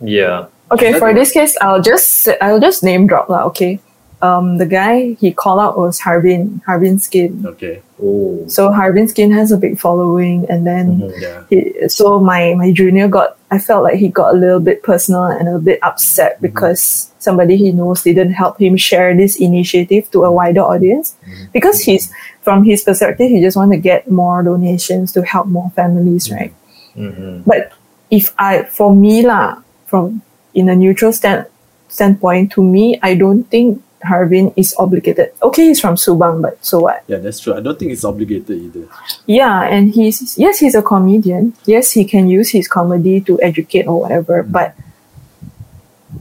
[0.02, 0.48] Yeah.
[0.72, 3.44] Okay, for this case, I'll just I'll just name drop lah.
[3.54, 3.80] Okay,
[4.22, 7.44] um, the guy he called out was Harvin Harvin Skin.
[7.46, 7.82] Okay.
[8.02, 8.44] Oh.
[8.48, 11.22] So Harvin Skin has a big following, and then Mhm.
[11.22, 11.44] Yeah.
[11.50, 15.26] he, so my my junior got I felt like he got a little bit personal
[15.26, 20.24] and a bit upset because somebody he knows didn't help him share this initiative to
[20.26, 21.14] a wider audience
[21.54, 22.12] because he's
[22.42, 26.52] from his perspective he just want to get more donations to help more families right
[26.98, 27.46] Mhm.
[27.46, 27.72] but
[28.14, 29.58] if I for me lah
[29.90, 30.22] from
[30.54, 31.50] in a neutral stand
[31.90, 36.86] standpoint to me I don't think Harvin is obligated okay he's from Subang but so
[36.86, 37.56] what Yeah, that's true.
[37.58, 38.86] I don't think it's obligated either.
[39.26, 41.56] yeah, and he's yes, he's a comedian.
[41.66, 44.76] Yes, he can use his comedy to educate or whatever, but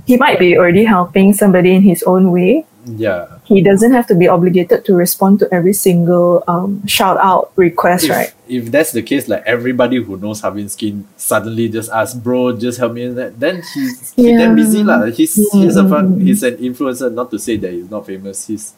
[0.07, 2.65] he might be already helping somebody in his own way.
[2.87, 3.39] Yeah.
[3.45, 8.07] He doesn't have to be obligated to respond to every single um, shout out request,
[8.07, 8.31] If, right?
[8.53, 12.77] If that's the case, like everybody who knows Harvin Skin suddenly just asks, bro, just
[12.77, 14.39] help me then he's he Yeah.
[14.45, 15.09] damn busy lah.
[15.09, 17.09] He's he's a fun, he's an influencer.
[17.09, 18.45] Not to say that he's not famous.
[18.47, 18.77] He's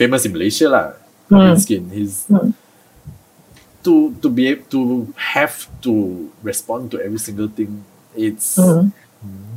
[0.00, 0.86] famous in Malaysia lah.
[1.28, 1.60] Harvin Mm.
[1.60, 1.84] Skin.
[1.92, 2.56] He's Mm.
[3.84, 4.80] to to be able to
[5.36, 5.92] have to
[6.42, 7.84] respond to every single thing.
[8.16, 8.90] It's Mm.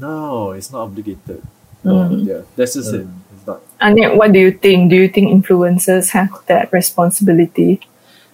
[0.04, 1.42] no, it's not obligated.
[1.82, 2.28] Mm.
[2.28, 3.00] Yeah, that's just Mm.
[3.02, 3.08] it.
[3.34, 3.64] It's not.
[3.80, 4.92] Anya, what do you think?
[4.92, 7.80] Do you think influencers have that responsibility?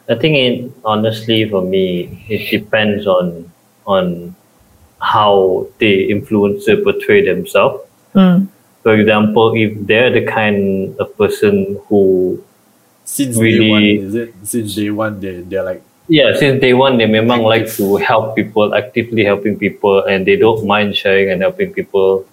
[0.08, 3.52] I think it honestly for me it depends on
[3.88, 4.36] on
[5.00, 7.84] how the influencer portray themselves.
[8.14, 8.48] Mm.
[8.84, 12.42] For example, if they're the kind of person who
[13.06, 14.34] Since Really- day one, is it?
[14.44, 18.36] Since day one, they they're like yeah, since day one they memang like to help
[18.36, 22.26] people, actively helping people and they don't mind sharing and helping people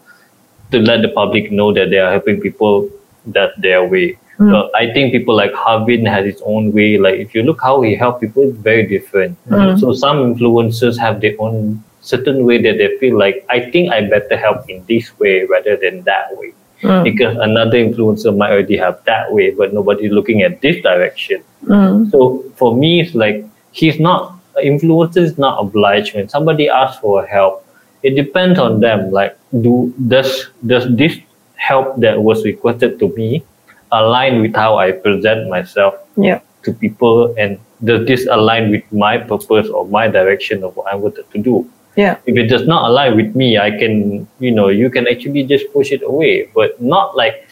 [0.70, 2.89] to let the public know that they are helping people
[3.27, 4.18] that their way.
[4.39, 6.99] So I think people like Harvin has his own way.
[6.99, 9.39] Like if you look how he help people, it's very different.
[9.78, 14.01] So some influencers have their own certain way that they feel like I think I
[14.01, 16.53] better help in this way rather than that way.
[16.83, 17.05] Mm.
[17.05, 21.45] Because another influencer might already have that way, but nobody's looking at this direction.
[21.64, 22.11] Mm.
[22.11, 27.24] So for me, it's like he's not influencer is not obliged when somebody asks for
[27.24, 27.64] help.
[28.03, 29.12] It depends on them.
[29.12, 31.16] Like, do does does this
[31.55, 33.45] help that was requested to me
[33.93, 36.40] align with how I present myself Yeah.
[36.64, 40.97] to people, and does this align with my purpose or my direction of what I
[40.97, 41.66] wanted to do?
[41.97, 42.16] Yeah.
[42.26, 45.72] If it does not align with me, I can, you know, you can actually just
[45.72, 47.47] push it away, but not like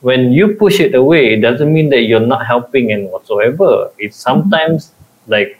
[0.00, 3.90] when you push it away, it doesn't mean that you're not helping and whatsoever.
[3.98, 4.30] It's mm-hmm.
[4.30, 4.92] sometimes
[5.26, 5.58] like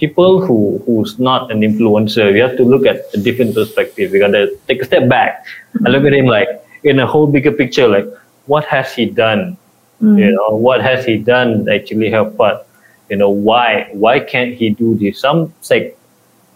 [0.00, 4.12] people who who's not an influencer, you have to look at a different perspective.
[4.12, 6.06] You gotta take a step back and look mm-hmm.
[6.06, 6.48] at him like
[6.84, 8.06] in a whole bigger picture, like
[8.46, 9.56] what has he done?
[10.00, 12.64] You know, what has he done actually help us?
[13.08, 15.20] You know, why why can't he do this?
[15.20, 15.96] Some like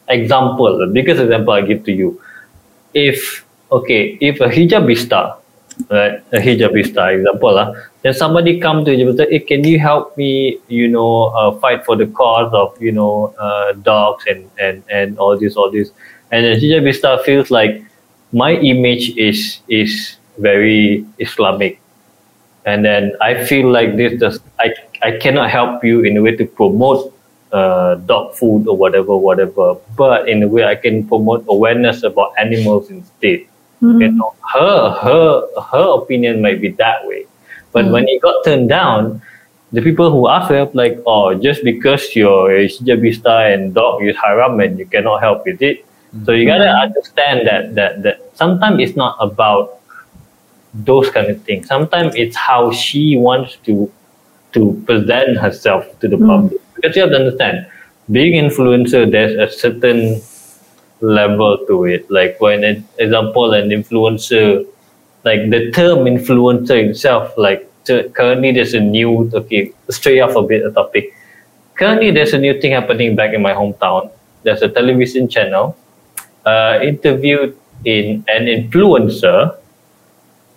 [0.08, 2.20] example, the biggest example I give to you.
[2.92, 5.36] If okay, if a hijabista,
[5.90, 7.72] right, a hijabista example, lah,
[8.02, 11.96] then somebody come to you hey, can you help me, you know, uh, fight for
[11.96, 15.90] the cause of, you know, uh, dogs and, and, and all this, all this.
[16.32, 17.84] And the hijabista feels like
[18.32, 21.80] my image is, is very Islamic.
[22.66, 26.36] And then I feel like this, does, I, I cannot help you in a way
[26.36, 27.14] to promote
[27.52, 29.76] uh, dog food or whatever, whatever.
[29.96, 33.46] But in a way, I can promote awareness about animals instead.
[33.82, 34.00] Mm-hmm.
[34.02, 37.24] You know, her her her opinion might be that way,
[37.72, 37.92] but mm.
[37.92, 39.22] when it got turned down,
[39.72, 44.02] the people who asked for help like, oh, just because you're a hijabista and dog
[44.04, 45.82] is haram and you cannot help with it.
[46.14, 46.26] Mm.
[46.26, 49.79] So you gotta understand that that that sometimes it's not about
[50.74, 51.66] those kind of things.
[51.66, 53.90] Sometimes it's how she wants to
[54.52, 56.60] to present herself to the public.
[56.74, 57.66] Because you have to understand,
[58.10, 60.20] being influencer, there's a certain
[61.00, 62.10] level to it.
[62.10, 64.66] Like for an example, an influencer,
[65.24, 70.66] like the term influencer itself, like currently there's a new, okay, straight off a bit
[70.66, 71.14] a topic.
[71.74, 74.10] Currently there's a new thing happening back in my hometown.
[74.42, 75.76] There's a television channel,
[76.44, 79.56] uh, interviewed in an influencer,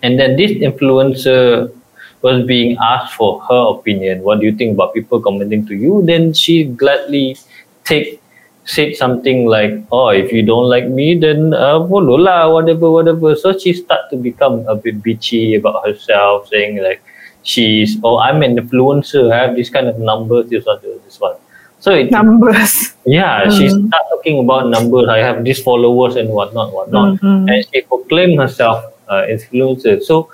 [0.04, 1.72] and then this influencer
[2.20, 4.22] was being asked for her opinion.
[4.22, 6.02] What do you think about people commenting to you?
[6.04, 7.36] Then she gladly
[7.84, 8.20] take
[8.64, 13.34] said something like, "Oh, if you don't like me, then uh, follow lah, whatever, whatever."
[13.36, 17.02] So she start to become a bit bitchy about herself, saying like,
[17.42, 19.28] "She's oh, I'm an influencer.
[19.32, 21.36] I have this kind of numbers, this one, this one."
[21.84, 22.96] So it, Numbers.
[23.04, 23.88] yeah, she hmm.
[23.88, 25.08] start talking about numbers.
[25.08, 27.48] I have these followers and whatnot, whatnot, hmm, hmm.
[27.48, 30.02] and she proclaimed herself uh, influencer.
[30.02, 30.30] So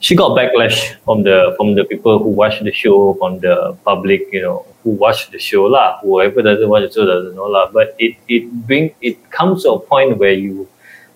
[0.00, 4.28] she got backlash from the from the people who watch the show, from the public,
[4.32, 6.00] you know, who watch the show lah.
[6.00, 7.70] Whoever doesn't watch the show doesn't know lah.
[7.70, 10.68] But it it bring it comes to a point where you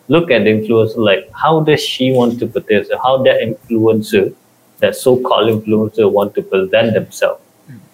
[0.09, 3.01] look at the influencer like how does she want to portray herself?
[3.03, 4.35] How that influencer,
[4.79, 7.41] that so-called influencer, want to present themselves.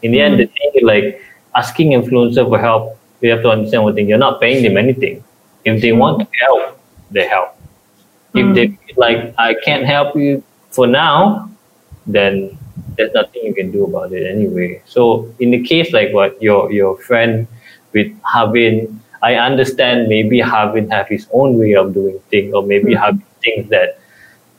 [0.02, 1.22] In the end, the thing is like
[1.54, 2.98] asking influencer for help.
[3.20, 5.22] You have to understand one thing: you're not paying them anything.
[5.64, 6.80] If they want to help,
[7.12, 7.59] they help.
[8.34, 11.50] If they feel like I can't help you for now,
[12.06, 12.58] then
[12.96, 14.82] there's nothing you can do about it anyway.
[14.86, 17.46] So in the case like what your your friend
[17.92, 22.94] with Harvin, I understand maybe Harvin have his own way of doing things, or maybe
[22.94, 23.98] Harvin thinks that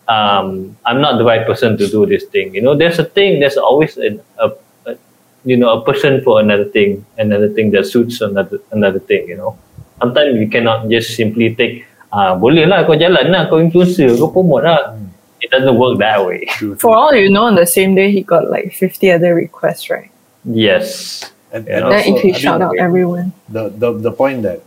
[0.08, 2.54] um, I'm not the right person to do this thing.
[2.56, 3.40] You know, there's a thing.
[3.40, 4.52] There's always a, a,
[4.88, 4.98] a
[5.46, 9.28] you know a person for another thing, another thing that suits another another thing.
[9.28, 9.58] You know,
[10.00, 11.86] sometimes you cannot just simply take.
[12.12, 15.00] Ah, boleh lah kau jalan lah kau influencer kau promote lah.
[15.42, 16.46] It doesn't work that way.
[16.78, 20.12] For all you know, on the same day, he got like 50 other requests, right?
[20.46, 21.24] Yes.
[21.52, 21.82] And, Yeah.
[21.82, 23.32] and then also, if he I mean, shout out everyone.
[23.50, 24.62] the, the the point that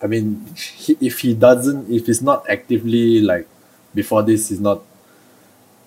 [0.00, 3.48] I mean, he, if he doesn't, if he's not actively like
[3.96, 4.84] before this, he's not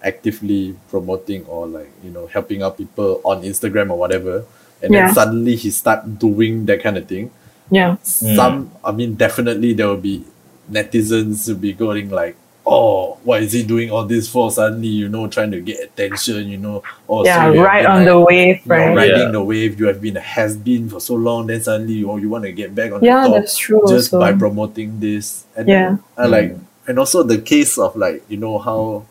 [0.01, 4.45] actively promoting or like you know helping out people on Instagram or whatever,
[4.81, 5.07] and Yeah.
[5.09, 7.29] then suddenly he start doing that kind of thing.
[7.69, 7.97] Yeah.
[8.03, 10.23] Some, I mean, definitely there will be
[10.69, 14.51] netizens will be going like, oh, what is he doing all this for?
[14.51, 16.83] Suddenly, you know, trying to get attention, you know.
[17.07, 18.95] Oh, yeah, so you right been, on the like, wave, you know, right?
[18.95, 19.31] riding Yeah.
[19.31, 19.79] the wave.
[19.79, 21.47] You have been a has been for so long.
[21.47, 23.81] Then suddenly, you, oh, you want to get back on Yeah, the top that's true.
[23.87, 24.19] just also.
[24.19, 25.45] by promoting this.
[25.55, 25.97] And Yeah.
[26.17, 26.29] I mm.
[26.29, 26.57] like,
[26.87, 29.05] and also the case of like, you know, how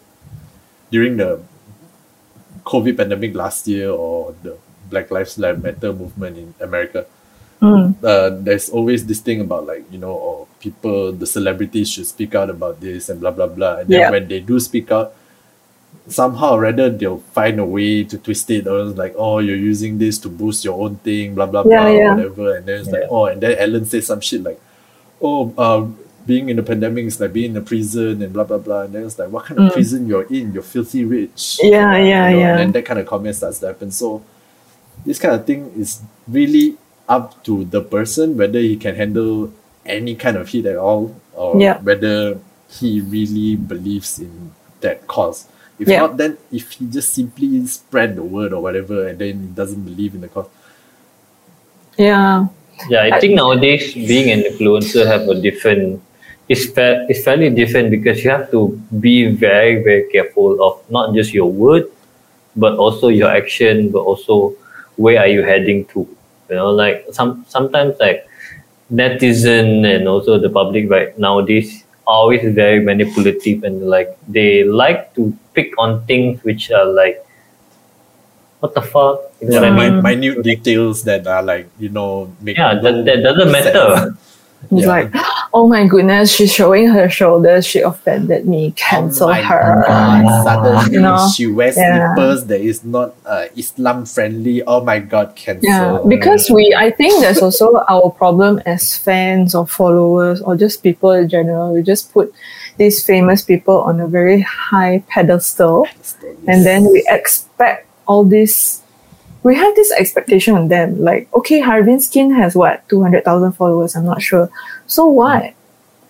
[0.90, 1.40] during the
[2.64, 4.56] COVID pandemic last year or the
[4.90, 7.06] Black Lives Matter movement in America,
[7.60, 7.94] Mm.
[8.04, 12.34] uh, there's always this thing about like you know or people the celebrities should speak
[12.34, 14.10] out about this and blah blah blah and then Yeah.
[14.10, 15.14] when they do speak out
[16.08, 19.98] somehow or rather they'll find a way to twist it or like oh you're using
[19.98, 22.14] this to boost your own thing blah blah Yeah, blah yeah.
[22.14, 24.60] whatever and then it's like oh and then Ellen says some shit like
[25.20, 28.58] oh um being in the pandemic is like being in a prison and blah blah
[28.58, 29.72] blah and then it's like what kind of Mm.
[29.72, 32.50] prison you're in you're filthy rich Yeah, yeah, you know, yeah.
[32.50, 34.22] and then that kind of comment starts to happen so
[35.04, 36.76] this kind of thing is really
[37.08, 39.52] up to the person whether he can handle
[39.84, 41.78] any kind of heat at all or Yeah.
[41.82, 42.38] whether
[42.68, 44.50] he really believes in
[44.80, 45.46] that cause.
[45.78, 46.00] If Yeah.
[46.00, 49.84] not, then if he just simply spread the word or whatever and then he doesn't
[49.84, 50.48] believe in the cause.
[51.96, 52.46] Yeah.
[52.90, 56.02] Yeah, I think nowadays being an influencer have a different.
[56.48, 61.14] It's fa- it's fairly different because you have to be very very careful of not
[61.14, 61.88] just your word,
[62.54, 64.52] but also your action, but also
[64.96, 66.06] where are you heading to.
[66.50, 68.28] You know, like some sometimes like
[68.92, 75.36] netizen and also the public right nowadays always very manipulative and like they like to
[75.54, 77.24] pick on things which are like
[78.60, 80.02] what the fuck you know Yeah, what I mean?
[80.02, 84.16] minute details that are like, you know, make Yeah, that, that doesn't matter.
[84.68, 84.80] sense.
[84.80, 84.88] It's Yeah.
[84.92, 85.10] like,
[85.54, 87.66] oh my goodness, she's showing her shoulders.
[87.66, 88.72] She offended me.
[88.76, 89.84] Cancel Oh her.
[89.86, 92.14] God, suddenly You know, she wears yeah.
[92.14, 94.62] slippers that is not uh, Islam friendly.
[94.64, 95.68] Oh my god, cancel.
[95.68, 100.82] Yeah, because we, I think that's also our problem as fans or followers or just
[100.82, 101.72] people in general.
[101.72, 102.32] We just put
[102.76, 105.86] these famous people on a very high pedestal,
[106.46, 108.82] and then we expect all this.
[109.46, 113.52] We have this expectation on them, like okay, Harvin Skin has what two hundred thousand
[113.54, 113.94] followers.
[113.94, 114.50] I'm not sure.
[114.90, 115.54] So what?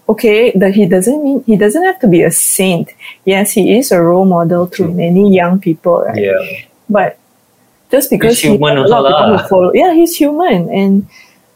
[0.09, 2.97] Okay, that he doesn't mean he doesn't have to be a saint.
[3.28, 6.16] Yes, he is a role model to many young people, right?
[6.16, 6.41] Yeah.
[6.89, 7.18] but
[7.91, 11.07] just because He's human he a lot of people who follow, yeah, he's human, and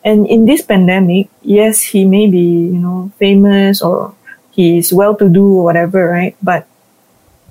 [0.05, 4.13] and in this pandemic, yes, he may be you know famous or
[4.53, 6.37] he's well to do or whatever, right?
[6.43, 6.69] But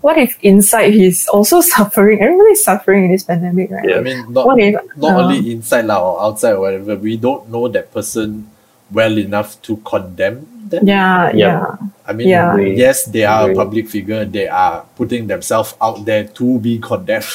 [0.01, 2.21] what if inside he's also suffering?
[2.21, 3.87] Everybody's suffering in this pandemic, right?
[3.87, 6.95] Yeah, I mean, not, What if not uh, only inside lah or outside or whatever,
[6.95, 8.49] we don't know that person
[8.91, 10.87] well enough to condemn them.
[10.87, 11.35] Yeah, Yeah.
[11.35, 11.75] yeah,
[12.07, 12.57] I mean, Yeah.
[12.57, 14.25] Yes, they are a public figure.
[14.25, 17.29] They are putting themselves out there to be condemned.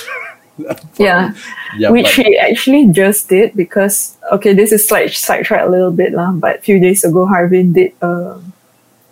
[0.98, 1.34] yeah.
[1.76, 5.90] yeah, which but he actually just did because okay, this is like sidetrack a little
[5.90, 6.30] bit lah.
[6.32, 7.92] But a few days ago, Harvin did.
[8.00, 8.38] Uh,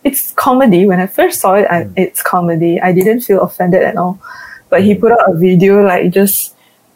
[0.05, 0.87] it's comedy.
[0.87, 1.93] When I first saw it, I, Mm.
[1.97, 2.81] it's comedy.
[2.81, 4.19] I didn't feel offended at all.
[4.69, 5.01] But he Mm.
[5.01, 6.55] put out a video like just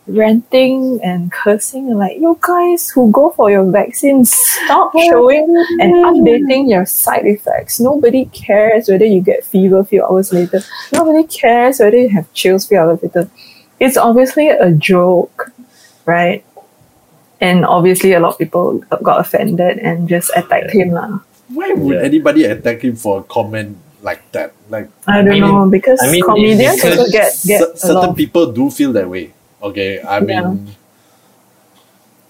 [0.08, 5.50] ranting and cursing and like you guys who go for your vaccines stop showing
[5.82, 10.60] and updating your side effects nobody cares whether you get fever a few hours later
[10.92, 13.28] nobody cares whether you have chills a few hours later
[13.80, 15.50] it's obviously a joke
[16.06, 16.44] right
[17.40, 21.18] and obviously a lot of people got offended and just attacked him lah.
[21.48, 22.02] Why would Yeah.
[22.08, 24.52] anybody attack him for a comment like that?
[24.68, 27.76] Like I don't mean- know because I mean, comedians because also get get cer- a
[27.78, 29.32] certain lot people do feel that way.
[29.62, 30.24] Okay, I Yeah.
[30.50, 30.68] mean,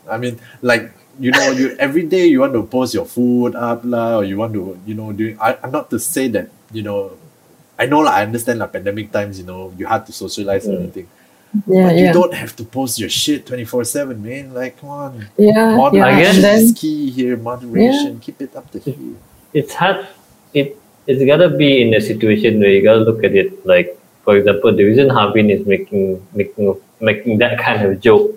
[0.09, 3.81] I mean, like you know, you every day you want to post your food up
[3.85, 5.37] lah, or you want to, you know, doing.
[5.41, 7.13] I, I'm not to say that you know,
[7.79, 10.75] I know lah, I understand like pandemic times, you know, you have to socialize and
[10.77, 10.81] Mm.
[10.87, 11.09] everything,
[11.67, 14.53] yeah but you yeah don't have to post your shit twenty four seven, man.
[14.53, 17.37] Like, come on, yeah yeah moderation I guess- then is key here.
[17.37, 19.15] Moderation, keep it up to here.
[19.55, 20.07] it's hard
[20.53, 20.77] it
[21.07, 23.89] it's gotta be in a situation where you gotta look at it like
[24.25, 28.31] for example the reason Harvin is making making making that kind of joke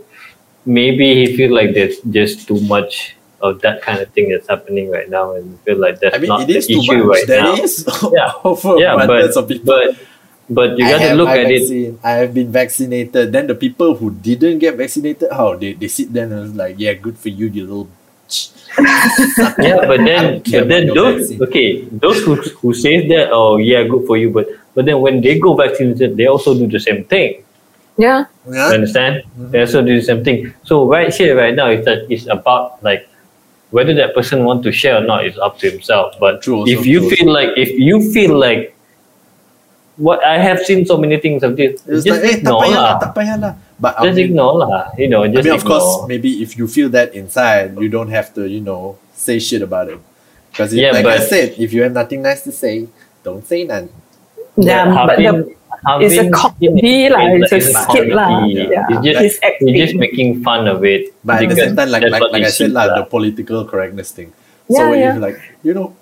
[0.65, 4.91] maybe he feels like there's just too much of that kind of thing that's happening
[4.91, 7.07] right now and feel like that's I mean, not it the is too issue much.
[7.15, 8.31] right There now is Yeah.
[8.43, 9.65] over yeah abundance but of people.
[9.65, 9.95] but
[10.49, 11.95] but you I gotta look my at it.
[12.03, 13.31] I have been vaccinated.
[13.31, 16.75] Then the people who didn't get vaccinated, how they, they sit there and it's like,
[16.77, 17.85] yeah, good for you, you little.
[17.85, 18.51] bitch."
[19.59, 21.43] yeah, but then but then those vaccine.
[21.43, 25.21] okay, those who who says that oh yeah, good for you, but but then when
[25.21, 27.43] they go vaccinated, they also do the same thing.
[27.97, 28.69] yeah You Yeah?
[28.77, 29.23] understand?
[29.37, 29.51] Mhm.
[29.51, 30.53] They also do the same thing.
[30.63, 33.07] So right here, right now, it's that it's about like
[33.71, 36.15] whether that person want to share or not is up to himself.
[36.19, 38.75] But True also, if you true feel like if you feel like
[39.99, 42.61] what I have seen so many things of this, It's just like, eh, tak ignore
[42.63, 42.99] payah lah, lah.
[43.03, 43.53] tak payah lah.
[43.79, 44.83] But I Just mean, ignore lah.
[44.97, 45.79] You know, I just mean, of ignore.
[45.79, 49.61] course, maybe if you feel that inside, you don't have to, you know, say shit
[49.61, 49.99] about it.
[50.51, 52.87] Because Yeah, like I said, if you have nothing nice to say,
[53.23, 53.87] don't say none.
[54.57, 55.55] Yeah, but the,
[56.03, 57.21] it's a Harvin comedy lah.
[57.39, 58.27] is It's a like skit lah.
[58.27, 58.67] comedy.
[58.67, 59.67] Yeah, It's just, He's acting.
[59.71, 61.15] he's just making fun of it.
[61.23, 62.85] But at the because same time, like that's like, what like I said, sees lah,
[62.91, 62.95] lah.
[62.99, 64.33] the political correctness thing.
[64.67, 65.15] Yeah, so yeah.
[65.15, 65.95] if like you know,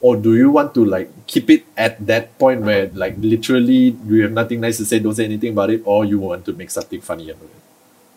[0.00, 4.22] or do you want to like keep it at that point where like literally you
[4.22, 6.70] have nothing nice to say, don't say anything about it, or you want to make
[6.70, 7.62] something funny out of it?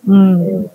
[0.07, 0.69] Mm.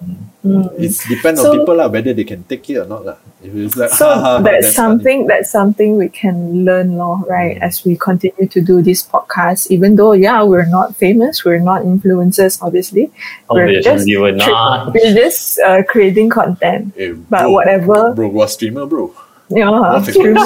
[0.45, 0.69] Mm.
[0.77, 3.17] It's depend So- on people lah whether they can take it or not lah.
[3.43, 6.97] If it's like So "Ha, ha, ha, that's funny." something that's something we can learn,
[7.01, 7.57] lor, right?
[7.57, 7.65] Mm.
[7.65, 11.89] As we continue to do this podcast, even though yeah, we're not famous, we're not
[11.89, 13.09] influencers, obviously.
[13.49, 14.93] we're just Obviously, we're not.
[14.93, 16.93] we're just uh, creating content.
[17.01, 18.13] Eh, But whatever.
[18.13, 19.09] bro, what streamer, bro.
[19.51, 20.45] Yeah, Not streamer,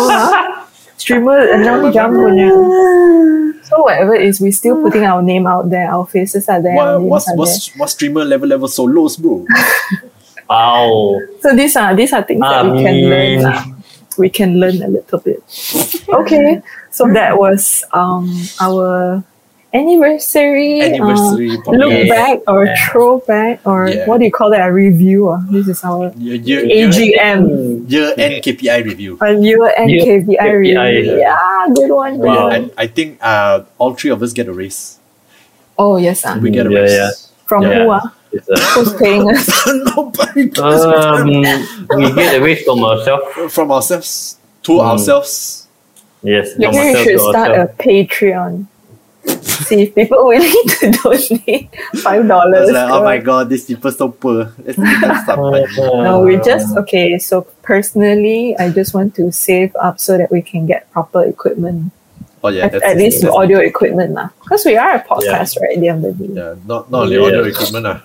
[0.99, 2.51] streamer enam jam punya.
[3.69, 5.91] So whatever it is, we still putting our name out there.
[5.93, 6.77] Our faces are there.
[6.79, 7.39] our What names what's are there.
[7.39, 9.45] what's what streamer level level solos, bro?
[10.49, 11.21] Wow.
[11.45, 13.45] So these are these are things that we can learn.
[13.45, 13.77] Amin.
[14.17, 15.45] We can learn a little bit.
[16.09, 19.23] Okay, so that was um our
[19.79, 20.81] anniversary.
[20.81, 22.09] uh, Anniversary look podcast.
[22.09, 22.75] back or Yeah.
[22.91, 24.07] throwback or Yeah.
[24.07, 24.67] what do you call that?
[24.69, 25.29] A review.
[25.31, 25.41] ah.
[25.51, 27.41] This is our Year, year, year, AGM.
[27.89, 29.19] year end KPI review.
[29.21, 31.17] A year end Year- KPI KPI, review.
[31.19, 31.37] yeah.
[31.39, 32.15] Yeah, good one.
[32.19, 32.49] good Wow.
[32.51, 32.71] one.
[32.77, 34.99] I, I think uh, all three of us get a raise.
[35.79, 36.37] Oh yes, ah.
[36.43, 36.93] We get a raise.
[36.93, 37.11] yeah.
[37.47, 37.85] from Yeah.
[37.85, 37.91] who?
[37.97, 38.13] Ah?
[38.31, 38.45] It's
[38.77, 39.49] Who's paying us?
[39.97, 41.33] Nobody does um,
[41.97, 43.25] we get away from ourselves.
[43.55, 44.37] from ourselves
[44.69, 44.85] to Mm.
[44.85, 45.65] ourselves.
[46.21, 47.65] Yes, Maybe from we should to start a.
[47.81, 48.67] Patreon.
[49.29, 50.51] See if people willing
[50.81, 51.69] to donate
[52.01, 52.71] five dollars.
[52.71, 54.53] like, oh my god, these people so poor.
[54.65, 55.41] Let's give them some.
[56.05, 57.19] No, we just okay.
[57.19, 61.93] So personally, I just want to save up so that we can get proper equipment.
[62.43, 64.31] Oh yeah, at, that's at least that's- audio equipment, lah.
[64.43, 65.75] Because we are a podcast, right?
[65.77, 66.35] At the end of the day.
[66.35, 67.27] Yeah, not not only Yeah.
[67.27, 67.87] audio equipment.
[67.87, 68.01] Uh.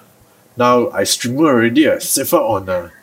[0.57, 1.89] Now I streamer already.
[1.89, 3.03] I save up on uh, the streamer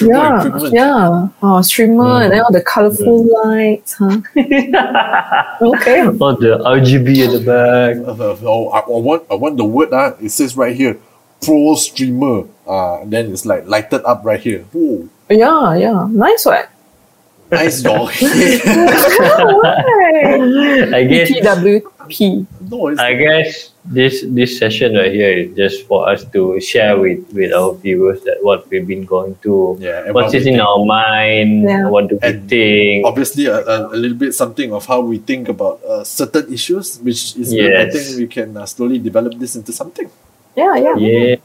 [0.00, 0.74] Yeah, equipment.
[0.74, 1.28] yeah.
[1.42, 4.20] Oh, streamer and then all the colorful lights, huh?
[5.62, 6.00] Okay.
[6.00, 7.96] Oh, the RGB at the back.
[8.42, 10.98] Oh, I, I want I want the word uh, it says right here,
[11.42, 12.44] pro streamer.
[12.66, 14.64] Uh, and then it's like lighted up right here.
[14.74, 16.06] Ooh, Yeah, yeah.
[16.10, 16.64] Nice one.
[17.50, 18.10] Nice dog.
[20.92, 22.46] I guess TWP.
[22.70, 27.20] no, I guess this this session right here is just for us to share with
[27.32, 30.04] with our viewers that what we've been going through, yeah.
[30.06, 30.60] and what's what in think.
[30.62, 31.88] our mind, Yeah.
[31.88, 33.06] what do we And think.
[33.06, 36.98] obviously a, a, a little bit something of how we think about uh, certain issues,
[37.00, 37.74] which is good.
[37.76, 40.10] I think we can uh, slowly develop this into something.
[40.56, 40.96] Yeah, yeah.
[40.98, 41.36] Yeah,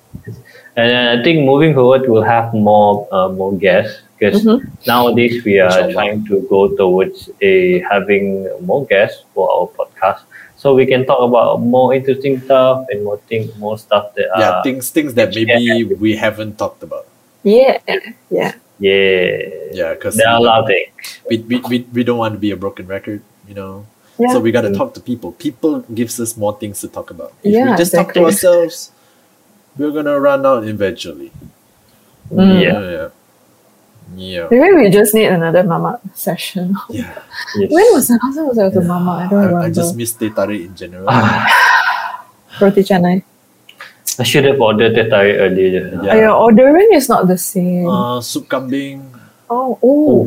[0.75, 4.65] and I think moving forward we'll have more uh, more guests because Mhm.
[4.87, 5.93] nowadays we are Inshallah.
[5.93, 10.21] trying to go towards a having more guests for our podcast,
[10.55, 14.51] so we can talk about more interesting stuff and more thing more stuff that yeah,
[14.51, 17.05] are things things that maybe we haven't talked about.
[17.43, 17.77] Yeah,
[18.31, 18.53] yeah.
[18.79, 20.89] yeah Yeah, because there are a lot of things.
[21.29, 23.85] we, we, we, we don't want to be a broken record, you know.
[24.17, 24.31] Yeah.
[24.33, 25.33] So we got to talk to people.
[25.33, 27.33] People gives us more things to talk about.
[27.43, 28.91] If Yeah, we just talk to ourselves,
[29.77, 31.31] we're gonna run out eventually.
[32.31, 32.61] Mm.
[32.63, 32.79] Yeah.
[32.79, 33.07] yeah,
[34.17, 34.47] yeah.
[34.51, 36.75] Maybe we just need another mamak session.
[36.89, 37.21] yeah.
[37.55, 37.71] Yes.
[37.75, 39.11] When was the last time was I with mama?
[39.11, 39.59] I don't remember.
[39.59, 41.07] I, I just miss teh tarik in general.
[42.59, 43.23] Roti canai.
[44.19, 45.91] I should have ordered the tari earlier.
[46.03, 46.15] Yeah.
[46.15, 47.87] Your ordering is not the same.
[47.87, 49.03] uh, soup kambing,
[49.49, 50.23] oh, oh,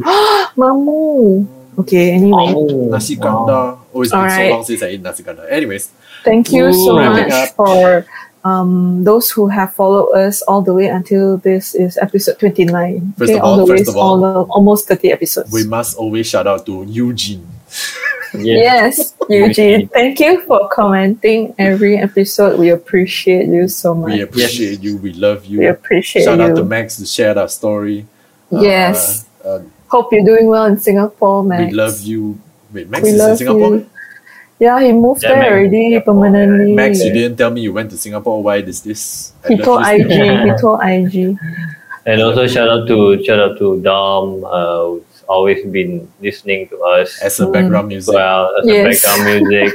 [0.61, 1.47] mamu.
[1.79, 2.53] Okay, anyway.
[2.53, 3.23] Oh, nasi wow.
[3.25, 3.65] kandar.
[3.95, 4.51] Oh, it's been Alright.
[4.51, 5.47] so long since I ate nasi kandar.
[5.49, 5.89] Anyways,
[6.25, 7.49] Thank you so much up.
[7.57, 8.05] for
[8.45, 13.15] um, those who have followed us all the way until this is episode 29.
[13.19, 15.53] First of all all- the way first of all, all the, almost 30 episodes.
[15.53, 17.47] we must always shout out to Eugene.
[18.35, 19.89] Yes, Eugene.
[19.89, 22.59] Thank you for commenting every episode.
[22.59, 24.13] We appreciate you so much.
[24.13, 24.99] We appreciate you.
[24.99, 25.61] We love you.
[25.61, 26.45] We appreciate Shout you.
[26.45, 28.07] Shout out to Max to share our story.
[28.51, 29.27] Yes.
[29.45, 31.71] Uh, uh, Hope you're doing well in Singapore, Max.
[31.71, 32.39] we love you.
[32.73, 33.75] Wait, Max We is in love Singapore?
[33.77, 33.91] you.
[34.59, 35.53] Yeah, he moved Yeah, there Max.
[35.53, 36.73] already permanently.
[36.75, 38.43] Max, you didn't tell me you went to Singapore.
[38.43, 39.33] Why is this?
[39.45, 40.11] I He told you IG.
[40.11, 41.39] He told IG.
[42.07, 46.77] And also shout out to shout out to Dom, uh, who's always been listening to
[46.83, 47.53] us As a Mm.
[47.53, 48.15] background as music.
[48.15, 49.05] well as Yes.
[49.05, 49.73] a background music.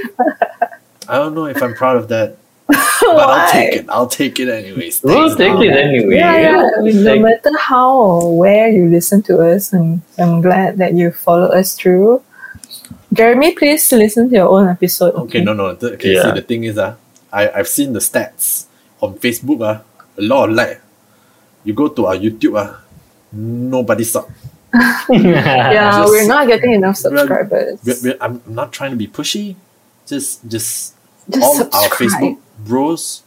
[1.09, 2.35] I don't know if I'm proud of that.
[3.03, 3.85] But I'll take it.
[3.89, 5.01] I'll take it anyways.
[5.03, 5.63] we'll take Dom.
[5.63, 6.15] it anyway.
[6.15, 7.01] Yeah, yeah.
[7.03, 11.47] No matter how or where you listen to us, and I'm glad that you follow
[11.47, 12.21] us through.
[13.13, 15.13] Jeremy, please listen to your own episode.
[15.29, 15.75] Okay, no, no.
[15.75, 16.23] th- Okay, Yeah.
[16.23, 16.95] see, the thing is, uh,
[17.31, 18.65] I, I've seen the stats
[19.01, 19.61] on Facebook.
[19.61, 19.81] Uh,
[20.17, 20.81] a lot of like.
[21.63, 22.75] You go to our YouTube, uh,
[23.31, 24.27] nobody sub.
[25.09, 27.79] Yeah, Just- we're not getting enough subscribers.
[27.85, 29.55] We're, we're, I'm not trying to be pushy.
[30.05, 30.93] Just, just,
[31.29, 31.89] Just all our.
[31.95, 33.23] Facebook bros,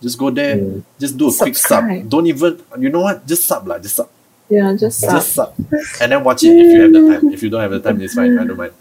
[0.00, 0.56] just go there.
[0.56, 0.82] Mm.
[0.98, 1.84] Just do a quick sub.
[2.08, 3.26] Don't even, you know what?
[3.26, 3.78] Just sub lah.
[3.78, 4.08] Just sub.
[4.48, 5.10] Yeah, just, sub.
[5.10, 5.54] Just sub.
[6.00, 7.32] And then watch it if you have the time.
[7.32, 8.38] If you don't have the time, it's fine.
[8.38, 8.72] I don't mind.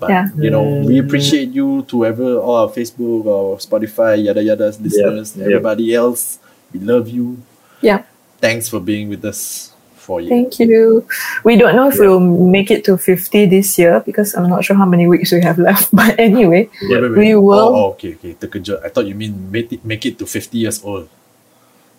[0.00, 0.28] But Yeah.
[0.38, 1.04] you know, we mm.
[1.04, 5.44] appreciate you to whoever or oh, Facebook or Spotify, yada yada listeners, Yep.
[5.44, 6.40] everybody else.
[6.72, 7.36] We love you.
[7.84, 8.08] Yeah.
[8.40, 9.70] Thanks for being with us
[10.00, 10.32] for you.
[10.32, 11.04] Thank you.
[11.44, 14.74] We don't know if we'll make it to 50 this year because I'm not sure
[14.76, 15.92] how many weeks we have left.
[15.92, 17.04] But anyway, Yeah.
[17.12, 18.32] We oh, will- Oh, oh, okay, okay.
[18.40, 18.80] Terkejut.
[18.80, 21.08] I thought you mean make it, make it to 50 years old.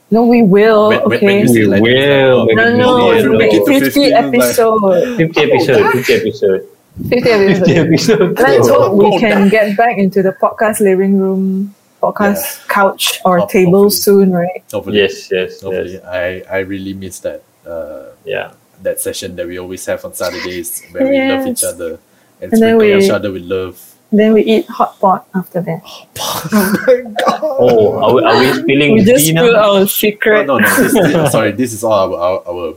[0.09, 0.89] no, we will.
[0.89, 1.45] When- when- okay.
[1.45, 2.49] when We like will.
[2.49, 5.17] it's like, no, oh, no, oh, if make it to 50, 50, like- episode.
[5.21, 6.61] 50 episode, 50 episode.
[6.97, 8.21] 50 50 episode.
[8.21, 8.39] episode.
[8.39, 13.39] Let's hope we Oh, can get back into the podcast living room, podcast couch or
[13.39, 14.25] Ho- table hopefully.
[14.25, 14.63] soon, right?
[14.71, 15.93] Hopefully, Yes, yes, hopefully.
[15.93, 16.03] yes.
[16.05, 17.43] I, I really miss that.
[17.65, 18.51] Uh, Yeah.
[18.81, 21.99] that session that we always have on Saturdays where we love each other
[22.41, 23.77] and, And then sprinkle we- each other with love.
[24.11, 25.81] Then we eat hot pot after that.
[25.85, 26.49] oh
[26.87, 27.39] my god!
[27.41, 29.59] Oh, are we, are we spilling We just tea spill now?
[29.59, 30.47] our Oh, secret.
[30.47, 30.67] no, no.
[30.67, 32.73] This, this, sorry, this is all our our, our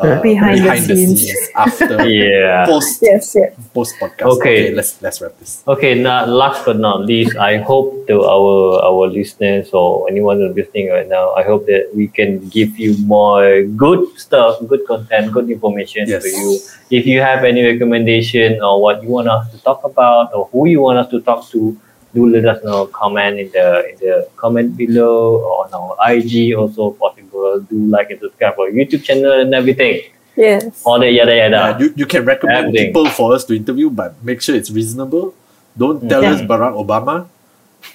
[0.00, 1.28] uh, Behind the scenes.
[1.54, 2.66] after Yeah.
[2.66, 3.52] post Yes, yes.
[3.74, 4.26] post podcast.
[4.40, 4.72] Okay.
[4.74, 5.62] let's let's wrap this.
[5.68, 10.56] Okay, now last but not least, I hope to our our listeners or anyone who's
[10.56, 15.32] listening right now, I hope that we can give you more good stuff, good content,
[15.32, 16.22] good information Yes.
[16.22, 16.58] for you.
[16.90, 20.66] If you have any recommendation or what you want us to talk about or who
[20.66, 21.76] you want us to talk to,
[22.14, 22.86] do let us know.
[22.90, 27.60] Comment in the in the comment below or on our IG also possible.
[27.64, 30.10] Do like and subscribe our YouTube channel and everything.
[30.34, 30.82] Yes.
[30.86, 31.50] All that yada yada.
[31.50, 32.94] Yeah, you, you can recommend Everything.
[32.94, 35.34] people for us to interview, but make sure it's reasonable.
[35.76, 36.34] Don't tell Yeah.
[36.34, 37.26] us Barack Obama.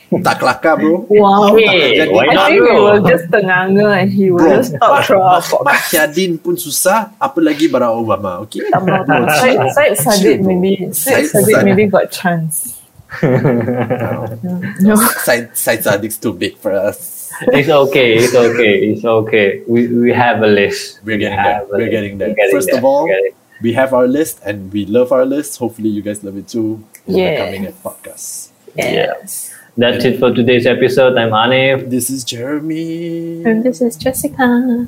[0.09, 1.05] tak kelakar, bro.
[1.09, 1.53] Wow.
[1.53, 2.83] Okay, why I not think we bro?
[2.85, 5.65] will just tenganga and he will Bro, just talk through our podcast.
[5.65, 8.65] Mak Syadin pun susah, apa lagi Barack Obama, okay?
[8.69, 9.25] Tak mau tak.
[9.41, 11.61] Syed, Syed Sadid maybe Sadid Sadid.
[11.65, 12.74] maybe got chance.
[14.81, 14.95] No.
[15.23, 17.31] Side, Syed Saddiq's too big for us.
[17.41, 18.15] it's okay.
[18.15, 18.73] It's okay.
[18.91, 19.61] It's okay.
[19.67, 20.99] We we have a list.
[21.03, 21.65] We're We getting there.
[21.69, 21.91] We're list.
[21.91, 22.27] getting there.
[22.29, 22.77] We're getting First there.
[22.79, 25.57] of all, We're getting- we have our list and we love our list.
[25.59, 26.83] Hopefully, you guys love it too.
[27.07, 27.45] Yeah.
[27.45, 28.49] Coming at podcast.
[28.75, 29.53] Yes.
[29.77, 31.17] that's it for today's episode.
[31.17, 31.89] I'm Anif.
[31.89, 33.43] This is Jeremy.
[33.43, 34.87] And this is Jessica.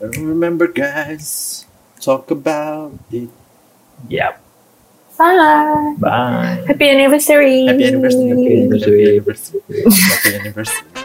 [0.00, 1.66] And remember, guys,
[2.00, 3.28] talk about it.
[4.08, 4.40] Yep.
[5.18, 5.94] Bye.
[5.98, 6.64] Bye.
[6.66, 7.66] Happy anniversary.
[7.66, 8.28] Happy anniversary.
[8.28, 9.00] Happy anniversary.
[9.00, 9.60] Happy anniversary.
[10.10, 11.03] Happy anniversary.